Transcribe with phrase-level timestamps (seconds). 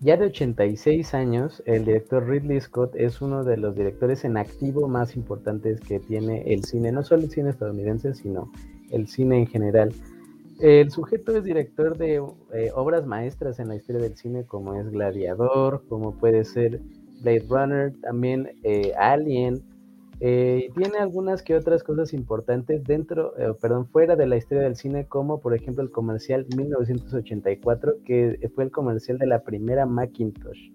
[0.00, 4.88] ya de 86 años, el director Ridley Scott es uno de los directores en activo
[4.88, 8.50] más importantes que tiene el cine, no solo el cine estadounidense, sino
[8.90, 9.94] el cine en general.
[10.60, 12.16] El sujeto es director de
[12.52, 16.80] eh, obras maestras en la historia del cine, como es Gladiador, como puede ser
[17.22, 19.62] Blade Runner, también eh, Alien.
[20.20, 25.06] Eh, tiene algunas que otras cosas importantes dentro, perdón, fuera de la historia del cine,
[25.06, 30.70] como por ejemplo el comercial 1984, que fue el comercial de la primera Macintosh.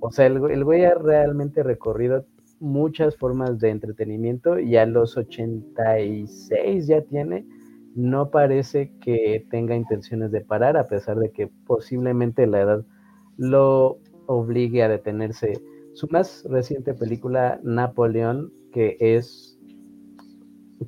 [0.00, 2.24] o sea, el, el güey ha realmente recorrido
[2.60, 7.44] muchas formas de entretenimiento y a los 86 ya tiene
[7.94, 12.84] no parece que tenga intenciones de parar, a pesar de que posiblemente la edad
[13.36, 15.60] lo obligue a detenerse.
[15.94, 19.58] Su más reciente película, Napoleón, que es,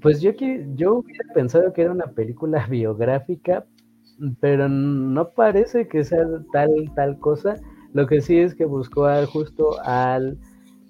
[0.02, 0.32] pues yo,
[0.74, 3.64] yo hubiera pensado que era una película biográfica,
[4.40, 7.54] pero no parece que sea tal, tal cosa.
[7.92, 10.38] Lo que sí es que buscó justo al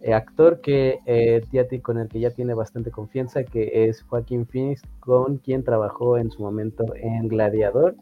[0.01, 1.43] eh, actor que eh,
[1.83, 6.31] con el que ya tiene bastante confianza, que es Joaquín Phoenix, con quien trabajó en
[6.31, 7.97] su momento en Gladiador.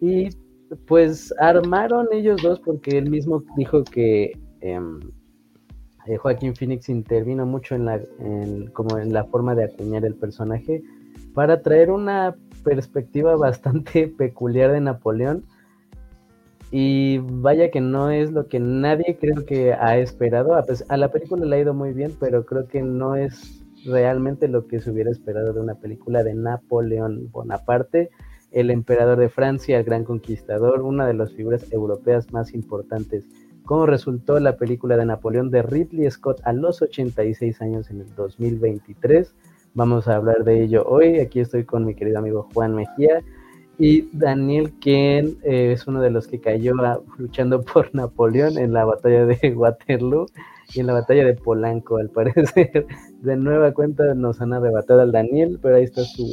[0.00, 0.28] Y
[0.86, 5.00] pues armaron ellos dos porque él mismo dijo que em,
[6.08, 8.00] eh, Joaquín Phoenix intervino mucho en la,
[8.72, 10.82] como en la forma de acuñar el personaje
[11.34, 12.34] para traer una
[12.64, 15.44] perspectiva bastante peculiar de Napoleón
[16.70, 20.54] y vaya que no es lo que nadie creo que ha esperado.
[20.54, 24.48] A, a la película le ha ido muy bien, pero creo que no es realmente
[24.48, 28.10] lo que se hubiera esperado de una película de Napoleón Bonaparte,
[28.50, 33.24] el emperador de Francia, el gran conquistador, una de las figuras europeas más importantes.
[33.68, 38.14] ¿Cómo resultó la película de Napoleón de Ridley Scott a los 86 años en el
[38.14, 39.34] 2023?
[39.74, 41.20] Vamos a hablar de ello hoy.
[41.20, 43.22] Aquí estoy con mi querido amigo Juan Mejía
[43.78, 46.72] y Daniel Ken eh, es uno de los que cayó
[47.18, 50.24] luchando por Napoleón en la batalla de Waterloo
[50.72, 52.86] y en la batalla de Polanco, al parecer.
[53.20, 56.24] De nueva cuenta nos han arrebatado al Daniel, pero ahí está su,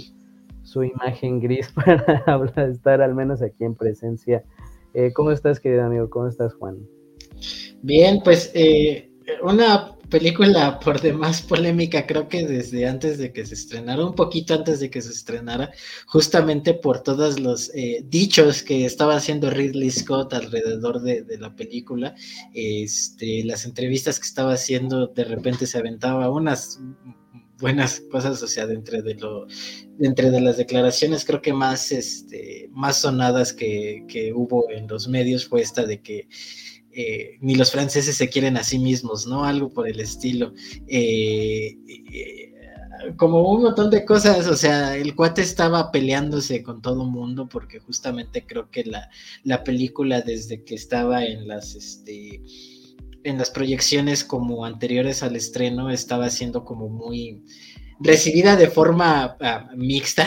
[0.64, 4.46] su imagen gris para hablar, estar al menos aquí en presencia.
[4.94, 6.10] Eh, ¿Cómo estás, querido amigo?
[6.10, 6.78] ¿Cómo estás, Juan?
[7.82, 9.12] Bien, pues eh,
[9.44, 14.54] una película por demás polémica, creo que desde antes de que se estrenara, un poquito
[14.54, 15.72] antes de que se estrenara,
[16.06, 22.16] justamente por todos los eh, dichos que estaba haciendo Ridley Scott alrededor de, la película,
[22.54, 26.80] este, las entrevistas que estaba haciendo, de repente se aventaba unas
[27.58, 29.48] buenas cosas, o sea, dentro de lo,
[29.98, 35.08] dentro de las declaraciones, creo que más, este, más sonadas que, que hubo en los
[35.08, 36.28] medios fue esta de que
[36.98, 39.44] eh, ni los franceses se quieren a sí mismos, ¿no?
[39.44, 40.54] Algo por el estilo.
[40.88, 42.54] Eh, eh,
[43.18, 47.80] como un montón de cosas, o sea, el cuate estaba peleándose con todo mundo porque
[47.80, 49.10] justamente creo que la,
[49.44, 52.42] la película desde que estaba en las, este,
[53.26, 57.44] en las proyecciones como anteriores al estreno estaba siendo como muy
[58.00, 60.26] recibida de forma ah, mixta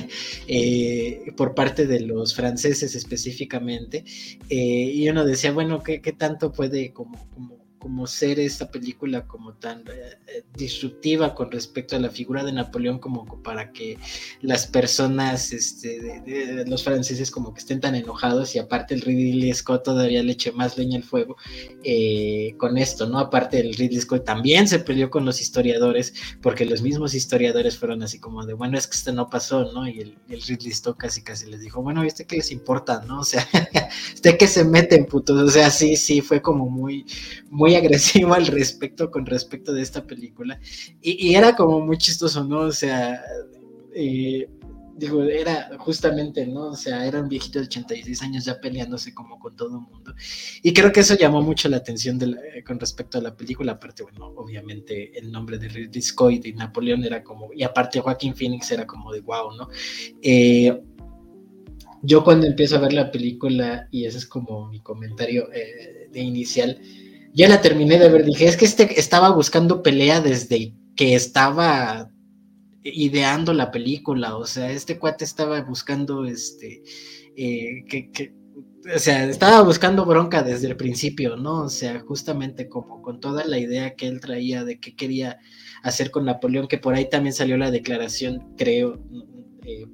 [0.46, 4.04] eh, por parte de los franceses específicamente.
[4.48, 9.26] Eh, y uno decía, bueno, ¿qué, qué tanto puede como, como como ser esta película
[9.26, 13.98] como tan eh, eh, disruptiva con respecto a la figura de Napoleón como para que
[14.42, 19.52] las personas, este, de, los franceses como que estén tan enojados y aparte el Ridley
[19.54, 21.36] Scott todavía le eche más leña al fuego
[21.82, 23.18] eh, con esto, ¿no?
[23.18, 26.12] Aparte el Ridley Scott también se peleó con los historiadores
[26.42, 29.88] porque los mismos historiadores fueron así como de, bueno, es que esto no pasó, ¿no?
[29.88, 33.20] Y el, Ridley Scott casi casi les dijo, bueno, ¿viste qué les importa, no?
[33.20, 33.48] O sea,
[34.14, 35.40] ¿usted que se meten, putos?
[35.40, 37.06] O sea, sí, sí, fue como muy,
[37.48, 40.58] muy agresivo al respecto con respecto de esta película.
[41.00, 42.60] Y, era como muy chistoso, ¿no?
[42.60, 43.22] O sea,
[43.94, 44.48] eh,
[45.00, 46.68] digo, era justamente, ¿no?
[46.68, 50.14] O sea, era un viejito de 86 años ya peleándose como con todo el mundo.
[50.62, 52.18] Y creo que eso llamó mucho la atención
[52.66, 53.72] con respecto a la película.
[53.72, 58.34] Aparte, bueno, obviamente el nombre de Ridley Scott y Napoleón era como, y aparte Joaquín
[58.34, 59.68] Phoenix era como de wow, ¿no?
[60.22, 60.80] Eh,
[62.02, 66.20] yo cuando empiezo a ver la película, y ese es como mi comentario eh, de
[66.20, 66.80] inicial,
[67.32, 72.10] ya la terminé de ver, dije, es que este estaba buscando pelea desde que estaba
[72.82, 76.82] ideando la película, o sea, este cuate estaba buscando, este,
[77.36, 78.34] eh, que,
[78.94, 81.62] o sea, estaba buscando bronca desde el principio, ¿no?
[81.62, 85.38] O sea, justamente como con toda la idea que él traía de qué quería
[85.82, 88.98] hacer con Napoleón, que por ahí también salió la declaración, creo,
[89.66, 89.86] eh,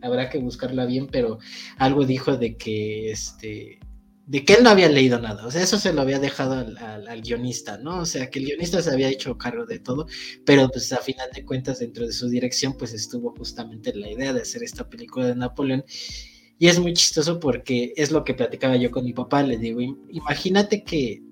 [0.00, 1.38] habrá que buscarla bien, pero
[1.76, 3.80] algo dijo de que, este,
[4.26, 7.22] de que él no había leído nada, o sea, eso se lo había dejado al,
[7.22, 8.00] guionista, ¿no?
[8.00, 10.06] O sea, que el guionista se había hecho cargo de todo,
[10.44, 14.32] pero pues a final de cuentas dentro de su dirección pues estuvo justamente la idea
[14.32, 15.84] de hacer esta película de Napoleón.
[16.58, 19.80] Y es muy chistoso porque es lo que platicaba yo con mi papá, le digo,
[20.10, 21.22] imagínate que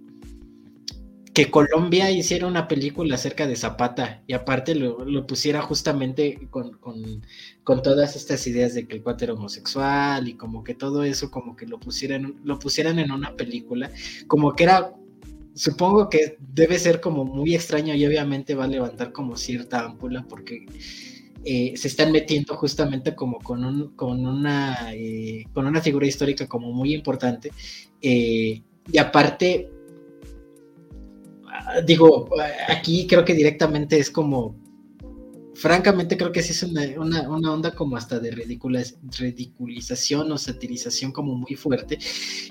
[1.33, 8.17] que Colombia hiciera una película acerca de Zapata y aparte lo, pusiera justamente con, todas
[8.17, 11.67] estas ideas de que el cuate era homosexual y como que todo eso como que
[11.67, 13.91] lo pusieran, lo pusieran en una película,
[14.27, 14.93] como que era,
[15.55, 20.27] supongo que debe ser como muy extraño y obviamente va a levantar como cierta ámpula
[20.29, 20.67] porque
[21.45, 26.49] eh, se están metiendo justamente como con, un, con, una, eh, con una figura histórica
[26.49, 27.53] como muy importante
[28.03, 28.63] eh,
[28.93, 29.71] y aparte
[31.85, 32.29] digo,
[32.69, 34.57] aquí creo que directamente es como,
[35.55, 36.83] francamente creo que sí es una,
[37.29, 41.99] onda como hasta de ridiculización o satirización como muy fuerte,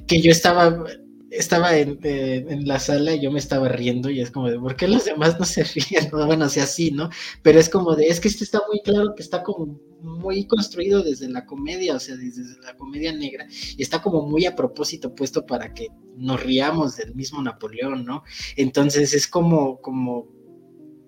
[0.07, 0.85] que yo estaba
[1.31, 4.87] estaba en, la sala y yo me estaba riendo y es como de, ¿por qué
[4.87, 6.09] los demás no se ríen?
[6.11, 7.09] bueno, o sea, sí, ¿no?
[7.43, 11.03] Pero es como de, es que este está muy claro que está como muy construido
[11.03, 13.47] desde la comedia, o sea, desde la comedia negra,
[13.77, 18.23] y está como muy a propósito puesto para que nos riamos del mismo Napoleón, ¿no?
[18.55, 20.27] Entonces es como, como,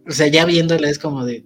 [0.07, 1.45] o sea, ya viéndola es como de,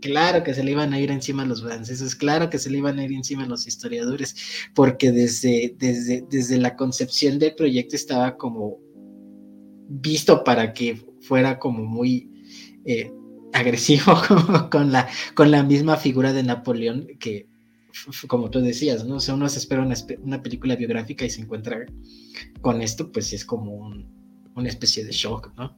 [0.00, 2.98] claro que se le iban a ir encima los franceses, claro que se le iban
[2.98, 4.34] a ir encima los historiadores,
[4.74, 8.78] porque desde, desde, desde la concepción del proyecto estaba como
[9.88, 12.30] visto para que fuera como muy...
[12.84, 13.12] Eh,
[13.52, 14.14] agresivo
[14.70, 17.48] con la, con la misma figura de Napoleón que,
[18.26, 19.16] como tú decías, ¿no?
[19.16, 21.86] O sea, uno se espera una, película biográfica y se encuentra
[22.60, 23.92] con esto, pues es como
[24.54, 25.76] una especie de shock, ¿no?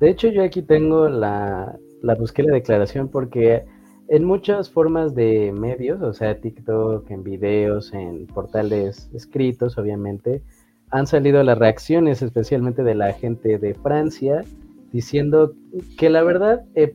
[0.00, 3.64] De hecho, yo aquí tengo la, la busqué la declaración porque
[4.08, 10.42] en muchas formas de medios, o sea, TikTok, en videos, en portales escritos, obviamente,
[10.90, 14.44] han salido las reacciones, especialmente de la gente de Francia,
[14.92, 15.54] diciendo
[15.98, 16.94] que la verdad eh,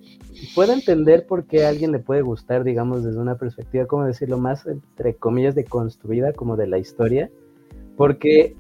[0.55, 4.37] puedo entender por qué a alguien le puede gustar, digamos, desde una perspectiva, como decirlo,
[4.37, 7.29] más entre comillas de construida, como de la historia,
[7.95, 8.55] porque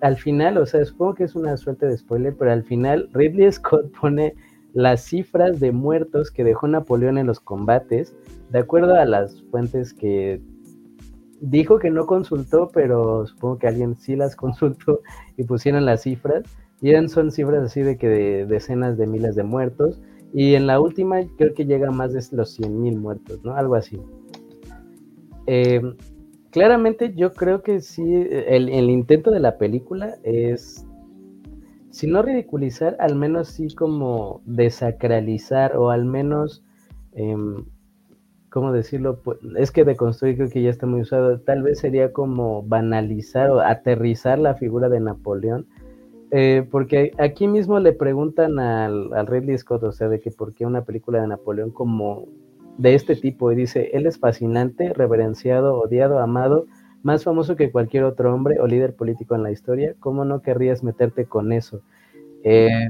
[0.00, 3.50] al final, o sea, supongo que es una suerte de spoiler, pero al final Ridley
[3.52, 4.34] Scott pone
[4.72, 8.14] las cifras de muertos que dejó Napoleón en los combates,
[8.50, 10.40] de acuerdo a las fuentes que
[11.40, 15.00] dijo que no consultó, pero supongo que alguien sí las consultó
[15.36, 16.42] y pusieron las cifras
[16.82, 20.00] y eran, son cifras así de que de decenas de miles de muertos.
[20.32, 23.54] Y en la última creo que llega a más de los 100 mil muertos, ¿no?
[23.54, 24.00] Algo así.
[25.46, 25.80] Eh,
[26.50, 30.84] claramente yo creo que sí, el, intento de la película es,
[31.90, 36.62] si no ridiculizar, al menos sí como desacralizar o al menos,
[37.12, 37.64] em,
[38.50, 39.22] ¿cómo decirlo?
[39.22, 41.40] Pues, es que deconstruir creo que ya está muy usado.
[41.40, 45.66] Tal vez sería como banalizar o aterrizar la figura de Napoleón
[46.30, 50.54] eh, porque aquí mismo le preguntan al, al, Ridley Scott, o sea, de que por
[50.54, 52.26] qué una película de Napoleón como
[52.78, 56.66] de este tipo, y dice, él es fascinante, reverenciado, odiado, amado,
[57.02, 60.82] más famoso que cualquier otro hombre o líder político en la historia, ¿cómo no querrías
[60.82, 61.80] meterte con eso?
[62.42, 62.88] Eh,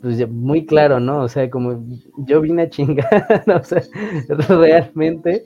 [0.00, 1.22] pues muy claro, ¿no?
[1.22, 1.84] O sea, como
[2.16, 3.82] yo vine a chingar, o sea,
[4.48, 5.44] realmente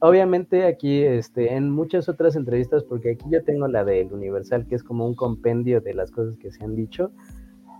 [0.00, 4.74] obviamente aquí, este, en muchas otras entrevistas, porque aquí yo tengo la del Universal, que
[4.74, 7.10] es como un compendio de las cosas que se han dicho.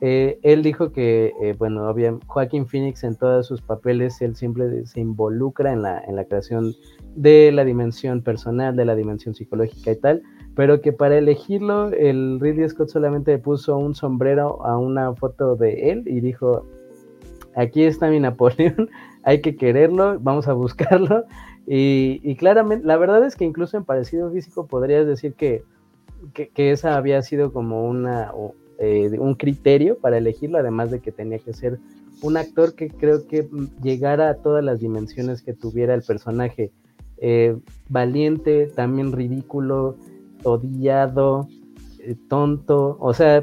[0.00, 4.84] Eh, él dijo que, eh, bueno, obviamente, Joaquín Phoenix en todos sus papeles, él siempre
[4.86, 6.74] se involucra en la, en la creación
[7.14, 10.22] de la dimensión personal, de la dimensión psicológica y tal,
[10.54, 15.90] pero que para elegirlo, el Ridley Scott solamente puso un sombrero a una foto de
[15.90, 16.66] él y dijo,
[17.56, 18.90] aquí está mi Napoleón,
[19.24, 21.24] hay que quererlo, vamos a buscarlo.
[21.66, 25.64] Y, claramente, la verdad es que incluso en parecido físico podrías decir que,
[26.34, 28.32] que, esa había sido como una,
[28.78, 31.78] eh, un criterio para elegirlo, además de que tenía que ser
[32.20, 33.48] un actor que creo que
[33.82, 36.70] llegara a todas las dimensiones que tuviera el personaje.
[37.16, 37.56] Eh,
[37.88, 39.96] valiente, también ridículo,
[40.42, 41.48] odiado,
[42.00, 43.42] eh, tonto, o sea,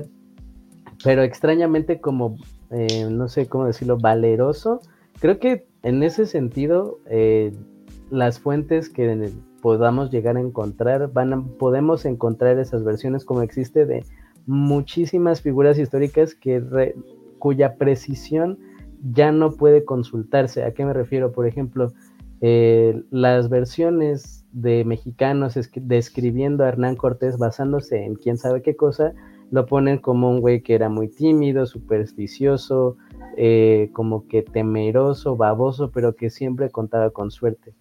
[1.04, 2.38] pero extrañamente como,
[3.10, 4.80] no sé cómo decirlo, valeroso.
[5.20, 7.52] Creo que en ese sentido, eh,
[8.10, 14.04] las fuentes que podamos llegar a encontrar, van podemos encontrar esas versiones como existe de
[14.46, 16.94] muchísimas figuras históricas que
[17.40, 18.60] cuya precisión
[19.14, 20.64] ya no puede consultarse.
[20.64, 21.32] ¿A qué me refiero?
[21.32, 21.94] Por ejemplo,
[22.42, 29.14] eh, las versiones de mexicanos describiendo a Hernán Cortés basándose en quién sabe qué cosa,
[29.52, 32.98] lo ponen como un güey que era muy tímido, supersticioso,
[33.38, 37.74] eh, como que temeroso, baboso, pero que siempre contaba con suerte.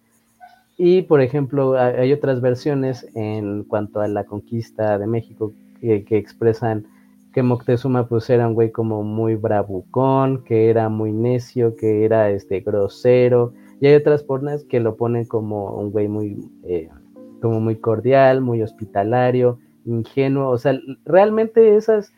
[0.77, 6.87] Y, por ejemplo, hay otras versiones en cuanto a la conquista de México que, expresan
[7.33, 12.29] que Moctezuma pues era un güey como muy bravucón, que era muy necio, que era
[12.31, 16.89] este grosero, y hay otras formas que lo ponen como un güey muy, eh,
[17.41, 22.11] como muy cordial, muy hospitalario, ingenuo, o sea, realmente esas,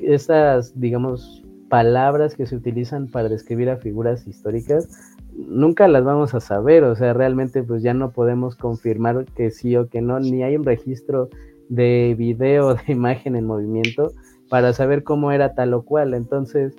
[0.00, 4.88] esas, digamos, palabras que se utilizan para describir a figuras históricas,
[5.32, 9.76] nunca las vamos a saber, o sea, realmente pues ya no podemos confirmar que sí
[9.76, 11.28] o que no, ni hay un registro
[11.68, 14.12] de video, de imagen en movimiento
[14.48, 16.74] para saber cómo era tal o cual, entonces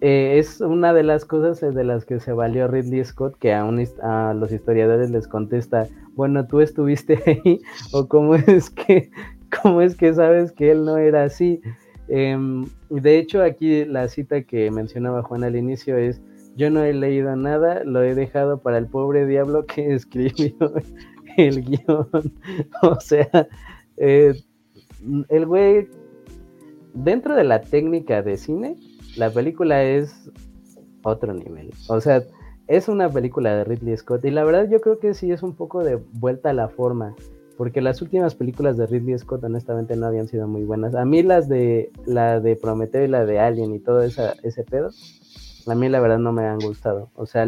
[0.00, 3.68] eh, es una de las cosas de las que se valió Ridley Scott, que a,
[4.02, 7.60] a los historiadores les contesta, bueno, tú estuviste ahí,
[7.92, 9.10] o cómo es que,
[9.62, 11.60] cómo es que sabes que él no era así.
[12.08, 16.20] Em, de hecho, aquí la cita que mencionaba Juan al inicio es,
[16.56, 20.72] yo no he leído nada, lo he dejado para el pobre diablo que escribió
[21.36, 22.08] el guion.
[22.82, 23.48] o sea,
[23.96, 24.34] eh,
[25.28, 25.88] el güey,
[26.94, 28.76] dentro de la técnica de cine,
[29.16, 30.30] la película es
[31.02, 31.70] otro nivel.
[31.88, 32.22] O sea,
[32.66, 35.54] es una película de Ridley Scott y la verdad yo creo que sí es un
[35.54, 37.14] poco de vuelta a la forma,
[37.58, 40.94] porque las últimas películas de Ridley Scott honestamente no habían sido muy buenas.
[40.94, 44.90] A mí las de la de Prometeo y la de Alien y todo ese pedo,
[45.66, 47.10] a mí la verdad no me han gustado.
[47.16, 47.46] O sea,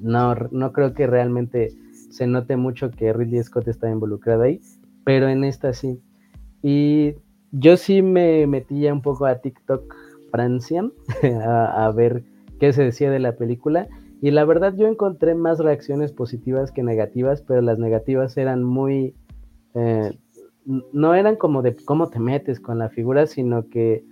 [0.00, 1.72] no, no creo que realmente
[2.10, 4.60] se note mucho que Ridley Scott está involucrado ahí,
[5.04, 6.00] pero en esta sí.
[6.62, 7.16] Y
[7.50, 9.94] yo sí me metía un poco a TikTok
[10.30, 10.88] Francia
[11.44, 12.22] a, ver
[12.60, 13.88] qué se decía de la película.
[14.22, 19.16] Y la verdad yo encontré más reacciones positivas que negativas, pero las negativas eran muy...
[19.74, 20.16] Eh,
[20.64, 24.04] no eran como de cómo te metes con la figura, sino que,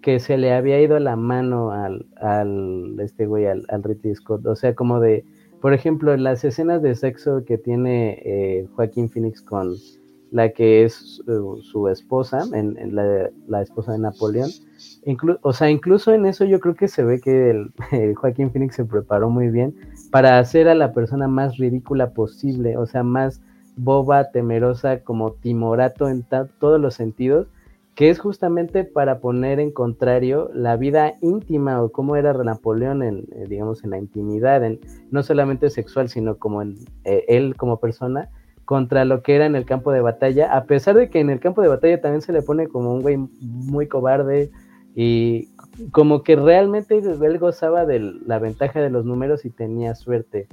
[0.00, 4.46] que se le había ido la mano al, al este güey, al, al Ridley Scott.
[4.46, 5.22] O sea, como de,
[5.60, 9.74] por ejemplo, las escenas de sexo que tiene eh, Joaquín Phoenix con
[10.32, 11.22] la que es
[11.62, 14.50] su esposa, en, la, la, esposa de Napoleón,
[15.42, 17.50] o sea, incluso en eso yo creo que se ve que
[17.92, 19.76] el, Joaquín Phoenix se preparó muy bien
[20.10, 23.42] para hacer a la persona más ridícula posible, o sea, más
[23.76, 26.24] boba, temerosa, como timorato en
[26.58, 27.48] todos los sentidos,
[27.94, 33.26] que es justamente para poner en contrario la vida íntima o cómo era Napoleón en,
[33.32, 34.62] eh, digamos, en la intimidad,
[35.10, 38.30] no solamente sexual, sino como eh, él como persona,
[38.72, 41.40] contra lo que era en el campo de batalla, a pesar de que en el
[41.40, 44.50] campo de batalla también se le pone como un güey muy cobarde,
[44.94, 45.50] y
[45.90, 50.48] como que realmente él gozaba de la ventaja de los números y tenía suerte.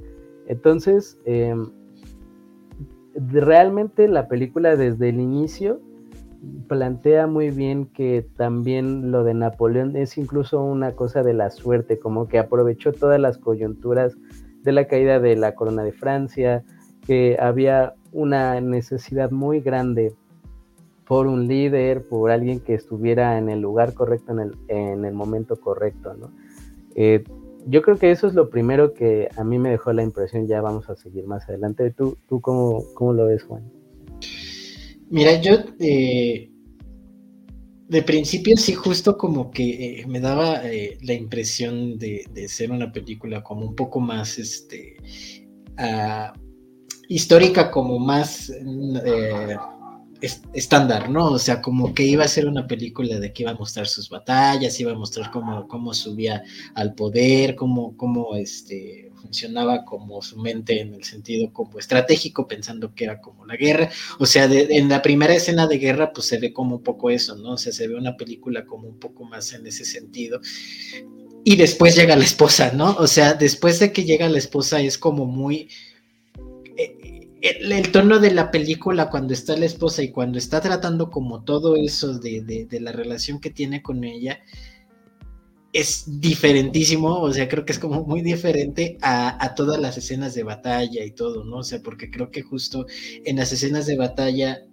[0.48, 1.70] Entonces, em,
[3.14, 5.80] realmente la película desde el inicio
[6.68, 11.98] plantea muy bien que también lo de Napoleón es incluso una cosa de la suerte,
[11.98, 14.14] como que aprovechó todas las coyunturas
[14.62, 16.62] de la caída de la corona de Francia,
[17.06, 20.14] que había una necesidad muy grande
[21.06, 25.12] por un líder, por alguien que estuviera en el lugar correcto, en el, en el
[25.12, 26.30] momento correcto, ¿no?
[26.94, 27.24] Eh,
[27.66, 30.60] yo creo que eso es lo primero que a mí me dejó la impresión, ya
[30.60, 31.90] vamos a seguir más adelante.
[31.90, 33.70] ¿Tú, tú cómo, cómo lo ves, Juan?
[35.08, 36.48] Mira, yo eh,
[37.88, 40.62] de principio sí justo como que eh, me daba
[41.02, 44.96] la impresión de, de, ser una película como un poco más este
[45.76, 46.32] ah,
[47.10, 48.52] histórica, como más
[50.52, 51.32] estándar, ¿no?
[51.32, 54.08] O sea, como que iba a ser una película de que iba a mostrar sus
[54.08, 60.38] batallas, iba a mostrar cómo, cómo subía al poder, cómo, cómo este, funcionaba como su
[60.38, 63.90] mente en el sentido como estratégico, pensando que era como la guerra.
[64.20, 67.34] O sea, en la primera escena de guerra, pues se ve como un poco eso,
[67.34, 67.54] ¿no?
[67.54, 70.40] O sea, se ve una película como un poco más en ese sentido.
[71.42, 72.94] Y después llega la esposa, ¿no?
[72.98, 75.68] O sea, después de que llega la esposa es como muy
[77.42, 81.76] el, tono de la película cuando está la esposa y cuando está tratando como todo
[81.76, 84.40] eso de, la relación que tiene con ella
[85.72, 90.42] es diferentísimo, o sea, creo que es como muy diferente a, todas las escenas de
[90.42, 91.58] batalla y todo, ¿no?
[91.58, 92.86] O sea, porque creo que justo
[93.24, 94.64] en las escenas de batalla,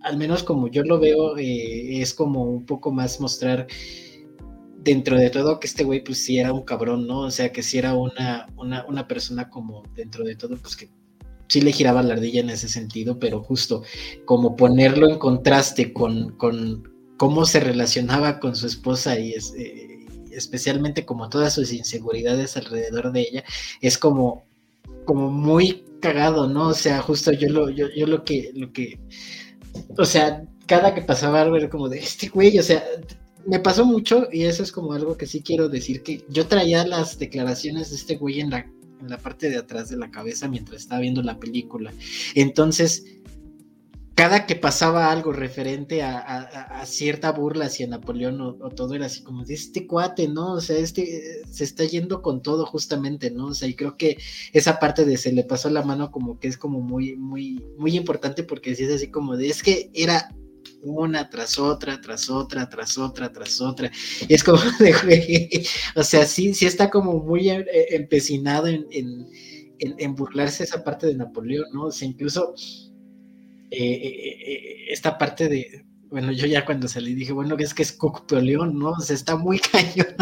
[0.00, 3.66] al menos como yo lo veo, eh, es como un poco más mostrar
[4.78, 7.20] dentro de todo que este güey pues sí era un cabrón, ¿no?
[7.20, 10.88] O sea, que sí era una, una, una persona como dentro de todo pues que
[11.48, 13.82] sí le giraba la ardilla en ese sentido, pero justo
[14.24, 20.06] como ponerlo en contraste con, con cómo se relacionaba con su esposa y es, eh,
[20.30, 23.44] especialmente como todas sus inseguridades alrededor de ella,
[23.80, 24.44] es como,
[25.04, 26.68] como muy cagado, ¿no?
[26.68, 28.98] O sea, justo yo lo, yo, yo lo que, lo que,
[29.96, 32.84] o sea, cada que pasaba algo era como de este güey, o sea,
[33.46, 36.86] me pasó mucho y eso es como algo que sí quiero decir, que yo traía
[36.86, 40.48] las declaraciones de este güey en la en la parte de atrás de la cabeza
[40.48, 41.92] mientras estaba viendo la película.
[42.34, 43.04] Entonces,
[44.16, 49.44] cada que pasaba algo referente a, cierta burla hacia Napoleón o, todo era así como
[49.44, 50.54] de este cuate, ¿no?
[50.54, 53.48] O sea, este se está yendo con todo justamente, ¿no?
[53.48, 54.16] O sea, y creo que
[54.54, 57.94] esa parte de se le pasó la mano como que es como muy, muy, muy
[57.94, 60.34] importante porque si es así como de, es que era
[60.82, 63.90] una tras otra, tras otra, tras otra, tras otra.
[64.28, 68.86] Y es como de, o sea, sí, sí está como muy eh, empecinado en,
[69.78, 71.86] en, burlarse esa parte de Napoleón, ¿no?
[71.86, 72.54] O sea, incluso
[73.70, 77.98] eh, eh, esta parte de, bueno, yo ya cuando salí dije, bueno, es que es
[78.30, 78.90] León, ¿no?
[78.90, 80.14] O sea, está muy cañón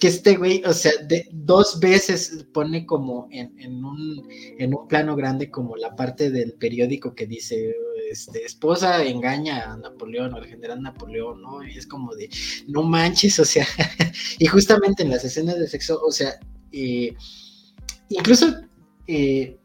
[0.00, 4.28] que este güey, o sea, de, dos veces pone como en, un,
[4.58, 7.74] en un plano grande como la parte del periódico que dice,
[8.10, 11.62] este, esposa engaña a Napoleón o al general Napoleón, ¿no?
[11.62, 12.30] Y es como de,
[12.66, 13.66] no manches, o sea,
[14.38, 16.38] y justamente en las escenas de sexo, o sea,
[18.08, 18.48] incluso...
[18.48, 18.56] Eh,
[19.08, 19.58] eh,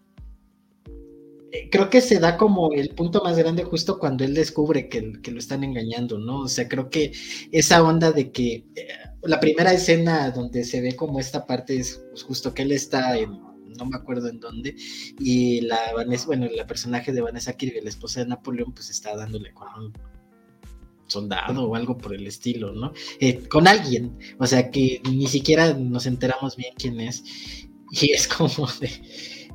[1.70, 5.31] creo que se da como el punto más grande justo cuando él descubre que, que
[5.31, 6.41] lo están engañando, ¿no?
[6.41, 7.12] O sea, creo que
[7.51, 8.88] esa onda de que eh,
[9.24, 13.17] la primera escena donde se ve como esta parte es pues, justo que él está
[13.17, 13.31] en,
[13.77, 14.75] no me acuerdo en dónde,
[15.20, 19.15] y la Vanessa, bueno, la personaje de Vanessa Kirby, la esposa de Napoleón, pues está
[19.15, 19.93] dándole con un
[21.08, 22.93] soldado o algo por el estilo, ¿no?
[23.20, 27.24] Eh, con alguien, o sea que ni siquiera nos enteramos bien quién es,
[27.91, 28.89] y es como de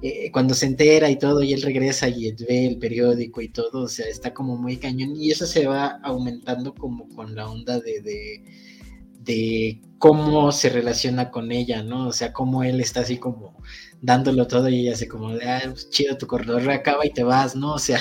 [0.02, 3.82] eh, cuando se entera y todo, y él regresa y ve el periódico y todo,
[3.82, 7.80] o sea, está como muy cañón, y eso se va aumentando como con la onda
[7.80, 8.00] de,
[9.20, 12.08] de, cómo se relaciona con ella, ¿no?
[12.08, 13.56] O sea, cómo él está así como
[14.02, 17.24] dándolo todo y ella hace como de, ah, pues, chido, tu corredor acaba y te
[17.24, 17.74] vas, ¿no?
[17.74, 17.98] O sea,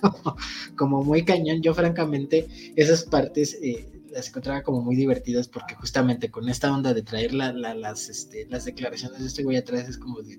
[0.76, 1.62] como, muy cañón.
[1.62, 3.58] Yo francamente, esas partes...
[3.62, 8.46] Eh, las encontraba como muy divertidas porque justamente con esta onda de traer las, este,
[8.48, 10.38] las declaraciones de este güey atrás es como de,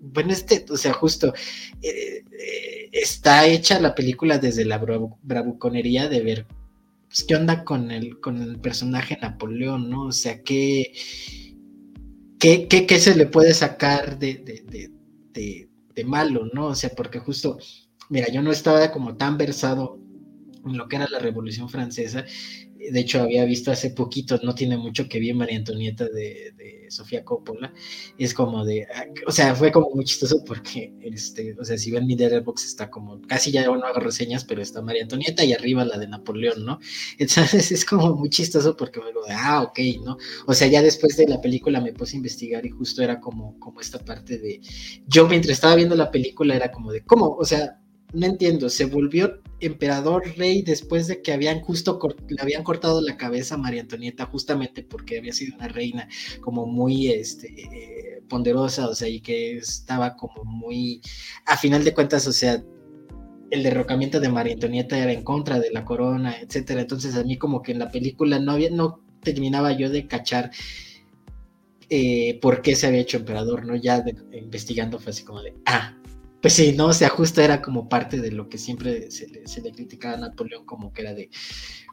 [0.00, 1.32] bueno, este, o sea, justo
[1.82, 6.46] eh, eh, está hecha la película desde la bravuconería de ver
[7.08, 10.06] pues, qué onda con el, con el personaje Napoleón, ¿no?
[10.06, 10.92] O sea, qué,
[12.38, 14.90] qué, qué, se le puede sacar de, de,
[15.94, 16.66] de, malo, ¿no?
[16.66, 17.58] O sea, porque justo,
[18.08, 19.98] mira, yo no estaba como tan versado
[20.64, 22.24] en lo que era la Revolución Francesa
[22.78, 26.54] de hecho había visto hace poquito, no tiene mucho que vi María Antonieta de,
[26.90, 27.74] Sofía Coppola,
[28.16, 31.90] es como de, ah, o sea, fue como muy chistoso porque, este, o sea, si
[31.90, 35.52] ven mi Box está como, casi ya no hago reseñas, pero está María Antonieta y
[35.52, 36.80] arriba la de Napoleón, ¿no?
[37.18, 40.16] Entonces es como muy chistoso porque me lo de, ah, ok, ¿no?
[40.46, 43.58] O sea, ya después de la película me puse a investigar y justo era como,
[43.58, 44.60] como esta parte de,
[45.06, 47.36] yo mientras estaba viendo la película era como de, ¿cómo?
[47.36, 47.78] O sea,
[48.12, 53.16] no entiendo, se volvió emperador rey después de que habían justo le habían cortado la
[53.16, 56.08] cabeza a María Antonieta justamente porque había sido una reina
[56.40, 61.00] como muy este ponderosa, o sea, y que estaba como muy
[61.46, 62.62] a final de cuentas, o sea,
[63.50, 66.82] el derrocamiento de María Antonieta era en contra de la corona, etcétera.
[66.82, 70.50] Entonces a mí como que en la película no había no terminaba yo de cachar
[71.90, 73.74] eh, por qué se había hecho emperador, ¿no?
[73.74, 75.97] Ya investigando fue así como de, ah,
[76.40, 79.72] pues sí, no, o sea, justo era como parte de lo que siempre se le,
[79.72, 81.30] criticaba a Napoleón, como que era de,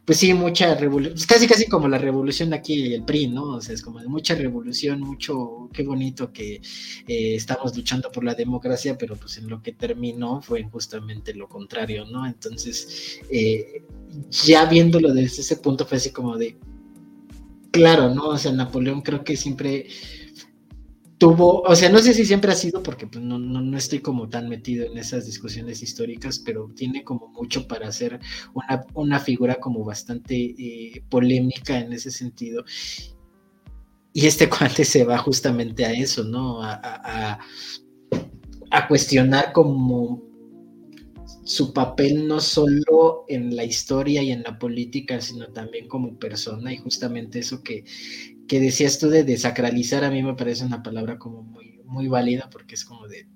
[0.05, 3.55] pues sí, mucha revolución, pues casi casi como la revolución aquí el PRI, ¿no?
[3.55, 6.61] O sea, es como de mucha revolución, mucho, qué bonito que
[7.07, 11.49] eh, estamos luchando por la democracia, pero pues en lo que terminó fue justamente lo
[11.49, 12.27] contrario, ¿no?
[12.27, 13.83] Entonces, eh,
[14.29, 16.55] ya viéndolo desde ese punto fue así como de,
[17.71, 18.27] claro, ¿no?
[18.27, 19.87] O sea, Napoleón creo que siempre
[21.17, 24.29] tuvo, o sea, no sé si siempre ha sido, porque pues, no, no, estoy como
[24.29, 28.19] tan metido en esas discusiones históricas, pero tiene como mucho para ser
[28.93, 32.65] una, figura como bastante eh, polémica en ese sentido.
[34.13, 36.61] Y este cuate se va justamente a eso, ¿no?
[36.63, 37.39] A,
[38.71, 40.34] a cuestionar como
[41.45, 46.73] su papel no solo en la historia y en la política, sino también como persona
[46.73, 47.85] y justamente eso que,
[48.47, 52.49] que decías tú de desacralizar a mí me parece una palabra como muy, muy válida
[52.51, 53.27] porque es como de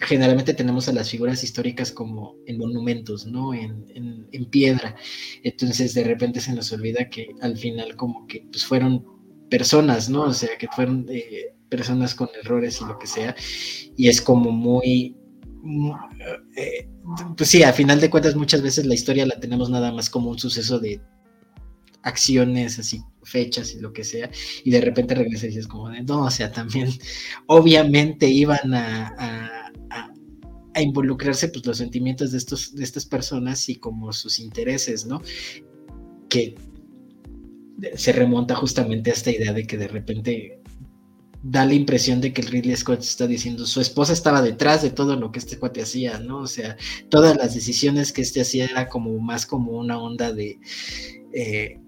[0.00, 3.52] generalmente tenemos a las figuras históricas como en monumentos, ¿no?
[3.52, 4.94] En, en, piedra.
[5.42, 9.04] Entonces de repente se nos olvida que al final como que pues fueron
[9.50, 10.22] personas, ¿no?
[10.22, 13.34] O sea, que fueron eh, personas con errores y lo que sea.
[13.96, 15.16] Y es como muy...
[16.56, 16.88] Eh,
[17.36, 20.30] pues sí, a final de cuentas muchas veces la historia la tenemos nada más como
[20.30, 21.00] un suceso de
[22.02, 24.30] acciones, así, fechas y lo que sea,
[24.64, 26.88] y de repente regresas y es como de, no, o sea, también
[27.46, 29.64] obviamente iban a, a,
[30.80, 35.20] involucrarse pues los sentimientos de, estos, de estas personas y como sus intereses, ¿no?
[36.28, 36.54] Que
[37.96, 40.60] se remonta justamente a esta idea de que de repente
[41.42, 44.90] da la impresión de que el Ridley Scott está diciendo, su esposa estaba detrás de
[44.90, 46.40] todo lo que este cuate hacía, ¿no?
[46.40, 46.76] O sea,
[47.08, 50.58] todas las decisiones que este hacía era como más como una onda de
[51.32, 51.78] eh,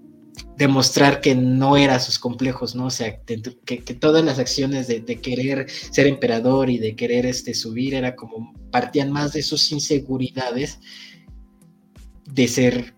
[0.57, 2.87] demostrar que no era sus complejos, ¿no?
[2.87, 3.39] O sea, que,
[3.95, 9.11] todas las acciones de, querer ser emperador y de querer este, subir era como partían
[9.11, 10.79] más de sus inseguridades
[12.33, 12.95] de ser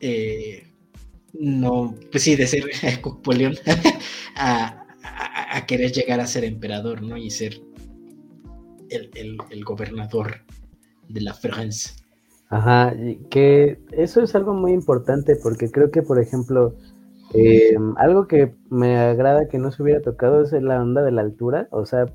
[0.00, 0.66] eh,
[1.38, 2.64] no, pues sí, de ser
[3.02, 3.56] Cucpoleón
[4.36, 4.85] a,
[5.56, 7.16] a, querer llegar a ser emperador, ¿no?
[7.16, 7.60] Y ser
[8.90, 10.36] el, gobernador
[11.08, 11.90] de la France.
[12.48, 12.94] Ajá,
[13.30, 16.76] que eso es algo muy importante porque creo que, por ejemplo,
[17.34, 21.22] em, algo que me agrada que no se hubiera tocado es la onda de la
[21.22, 22.06] altura, o sea,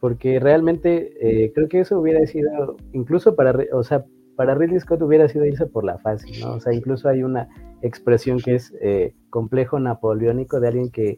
[0.00, 4.04] porque realmente eh, creo que eso hubiera sido, incluso para, o sea,
[4.36, 6.54] para Ridley Scott hubiera sido irse por la fácil, ¿no?
[6.54, 7.48] O sea, incluso hay una
[7.82, 11.16] expresión que es eh, complejo napoleónico de alguien que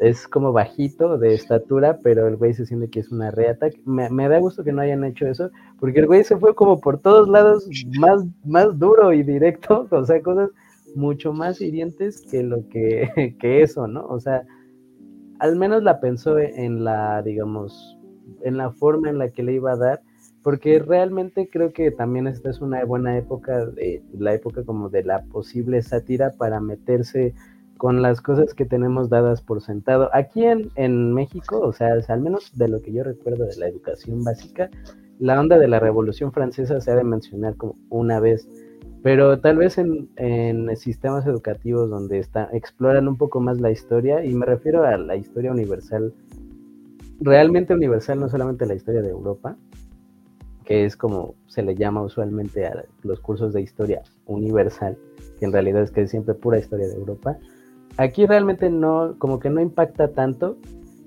[0.00, 3.68] es como bajito de estatura, pero el güey se siente que es una reata.
[3.84, 6.98] Me, da gusto que no hayan hecho eso, porque el güey se fue como por
[6.98, 7.68] todos lados
[7.98, 10.50] más, más duro y directo, o sea, cosas
[10.94, 14.06] mucho más hirientes que lo que, que eso, ¿no?
[14.06, 14.44] O sea,
[15.38, 17.98] al menos la pensó en la, digamos,
[18.42, 20.02] en la forma en la que le iba a dar,
[20.42, 23.68] porque realmente creo que también esta es una buena época,
[24.16, 27.34] la época como de la posible sátira para meterse
[27.76, 30.10] con las cosas que tenemos dadas por sentado.
[30.12, 33.68] Aquí en, en México, o sea, al menos de lo que yo recuerdo de la
[33.68, 34.70] educación básica,
[35.18, 38.48] la onda de la Revolución Francesa se ha de mencionar como una vez,
[39.02, 44.24] pero tal vez en, en sistemas educativos donde está, exploran un poco más la historia,
[44.24, 46.12] y me refiero a la historia universal,
[47.20, 49.56] realmente universal, no solamente la historia de Europa,
[50.64, 54.98] que es como se le llama usualmente a los cursos de historia universal,
[55.38, 57.38] que en realidad es que es siempre pura historia de Europa,
[57.96, 60.56] aquí realmente no, como que no impacta tanto,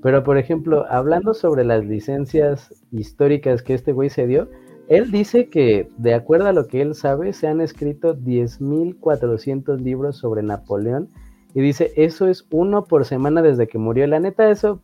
[0.02, 4.48] pero por ejemplo, hablando sobre las licencias históricas que este güey se dio,
[4.88, 10.18] él dice que de acuerdo a lo que él sabe, se han escrito 10.400 libros
[10.18, 11.10] sobre Napoleón
[11.54, 14.08] y dice, eso es uno por semana desde que murió.
[14.08, 14.82] La neta, eso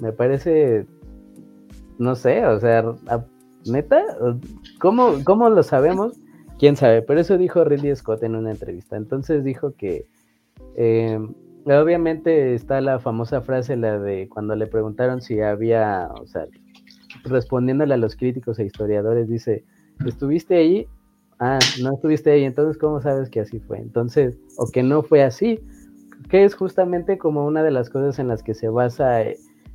[0.00, 0.86] me parece,
[1.98, 2.84] no sé, o sea,
[3.66, 4.02] neta,
[4.80, 6.18] ¿cómo, cómo lo sabemos?
[6.58, 7.02] ¿Quién sabe?
[7.02, 8.96] Pero eso dijo Ridley Scott en una entrevista.
[8.96, 10.06] Entonces dijo que
[10.76, 11.18] eh,
[11.64, 16.46] obviamente está la famosa frase, la de cuando le preguntaron si había, o sea,
[17.24, 19.64] respondiéndole a los críticos e historiadores, dice,
[20.06, 20.86] ¿estuviste ahí?
[21.38, 23.78] Ah, no estuviste ahí, entonces ¿cómo sabes que así fue?
[23.78, 25.58] Entonces, o que no fue así,
[26.28, 29.22] que es justamente como una de las cosas en las que se basa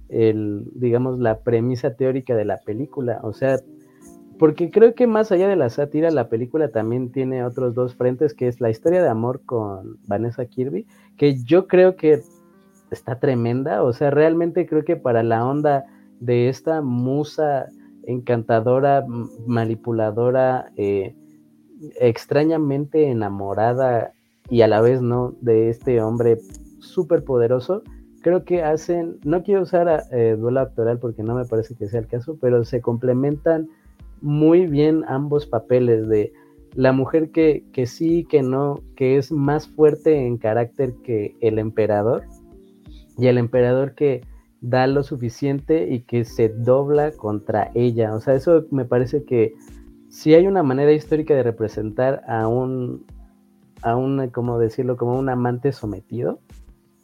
[0.09, 3.57] el, digamos, la premisa teórica de la película, o sea,
[4.37, 8.33] porque creo que más allá de la sátira, la película también tiene otros dos frentes,
[8.33, 10.85] que es la historia de amor con Vanessa Kirby,
[11.17, 12.21] que yo creo que
[12.91, 15.85] está tremenda, o sea, realmente creo que para la onda
[16.19, 17.67] de esta musa
[18.03, 19.05] encantadora,
[19.47, 21.15] manipuladora, eh,
[21.99, 24.13] extrañamente enamorada
[24.49, 26.37] y a la vez no de este hombre
[26.79, 27.83] súper poderoso,
[28.21, 31.99] creo que hacen, no quiero usar eh, duelo actoral porque no me parece que sea
[31.99, 33.67] el caso, pero se complementan
[34.25, 36.33] muy bien ambos papeles de
[36.73, 41.59] la mujer que, que sí, que no, que es más fuerte en carácter que el
[41.59, 42.23] emperador
[43.17, 44.21] y el emperador que
[44.61, 48.15] da lo suficiente y que se dobla contra ella.
[48.15, 49.53] O sea, eso me parece que
[50.09, 53.05] si hay una manera histórica de representar a un,
[53.83, 54.97] a un, ¿cómo decirlo?
[54.97, 56.39] Como un amante sometido,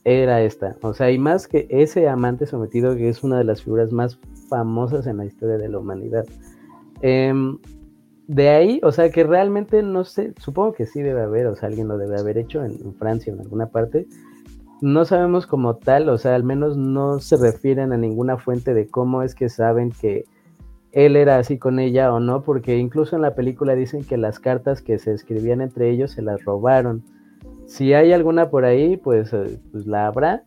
[0.03, 0.75] era esta.
[0.81, 4.17] O sea, y más que ese amante sometido que es una de las figuras más
[4.49, 6.25] famosas en la historia de la humanidad.
[7.01, 7.57] Em,
[8.27, 11.67] de ahí, o sea, que realmente no sé, supongo que sí debe haber, o sea,
[11.67, 14.07] alguien lo debe haber hecho en, Francia, en alguna parte.
[14.81, 18.87] No sabemos como tal, o sea, al menos no se refieren a ninguna fuente de
[18.87, 20.25] cómo es que saben que
[20.91, 24.39] él era así con ella o no, porque incluso en la película dicen que las
[24.39, 27.03] cartas que se escribían entre ellos se las robaron.
[27.65, 30.43] Si hay alguna por ahí, pues, eh, pues la habrá.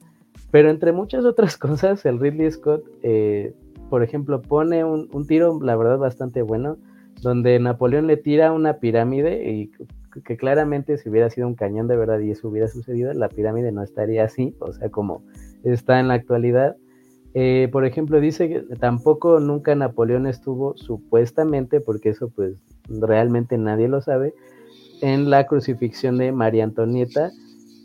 [0.51, 3.55] Pero entre muchas otras cosas, el Ridley Scott eh,
[3.91, 6.79] por ejemplo, pone un, tiro, la verdad, bastante bueno,
[7.23, 9.71] donde Napoleón le tira una pirámide y
[10.25, 13.73] que claramente si hubiera sido un cañón de verdad y eso hubiera sucedido, la pirámide
[13.73, 15.23] no estaría así, o sea, como
[15.65, 16.77] está en la actualidad.
[17.35, 22.55] Eh, por ejemplo, dice que tampoco nunca Napoleón estuvo supuestamente, porque eso pues
[22.89, 24.35] realmente nadie lo sabe,
[25.03, 27.33] en la crucifixión de María Antonieta,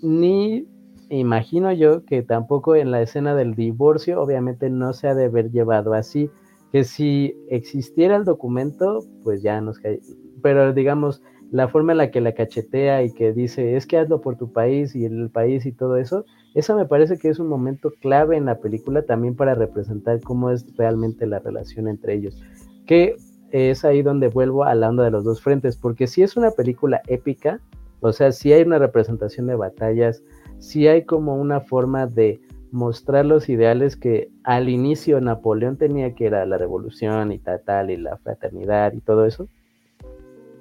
[0.03, 0.67] ni
[1.09, 5.51] imagino yo que tampoco en la escena del divorcio, obviamente no se ha de haber
[5.51, 6.29] llevado así,
[6.71, 9.99] que si existiera el documento, pues ya nos cae.
[10.41, 14.21] Pero digamos, la forma en la que la cachetea y que dice, es que hazlo
[14.21, 17.47] por tu país y el país y todo eso, eso me parece que es un
[17.47, 22.41] momento clave en la película también para representar cómo es realmente la relación entre ellos.
[22.85, 23.15] Que
[23.51, 26.51] es ahí donde vuelvo a la onda de los dos frentes, porque si es una
[26.51, 27.59] película épica,
[28.01, 30.23] o sea, si hay una representación de batallas,
[30.59, 32.41] si hay como una forma de
[32.71, 37.97] mostrar los ideales que al inicio Napoleón tenía, que era la revolución y tal, y
[37.97, 39.47] la fraternidad y todo eso,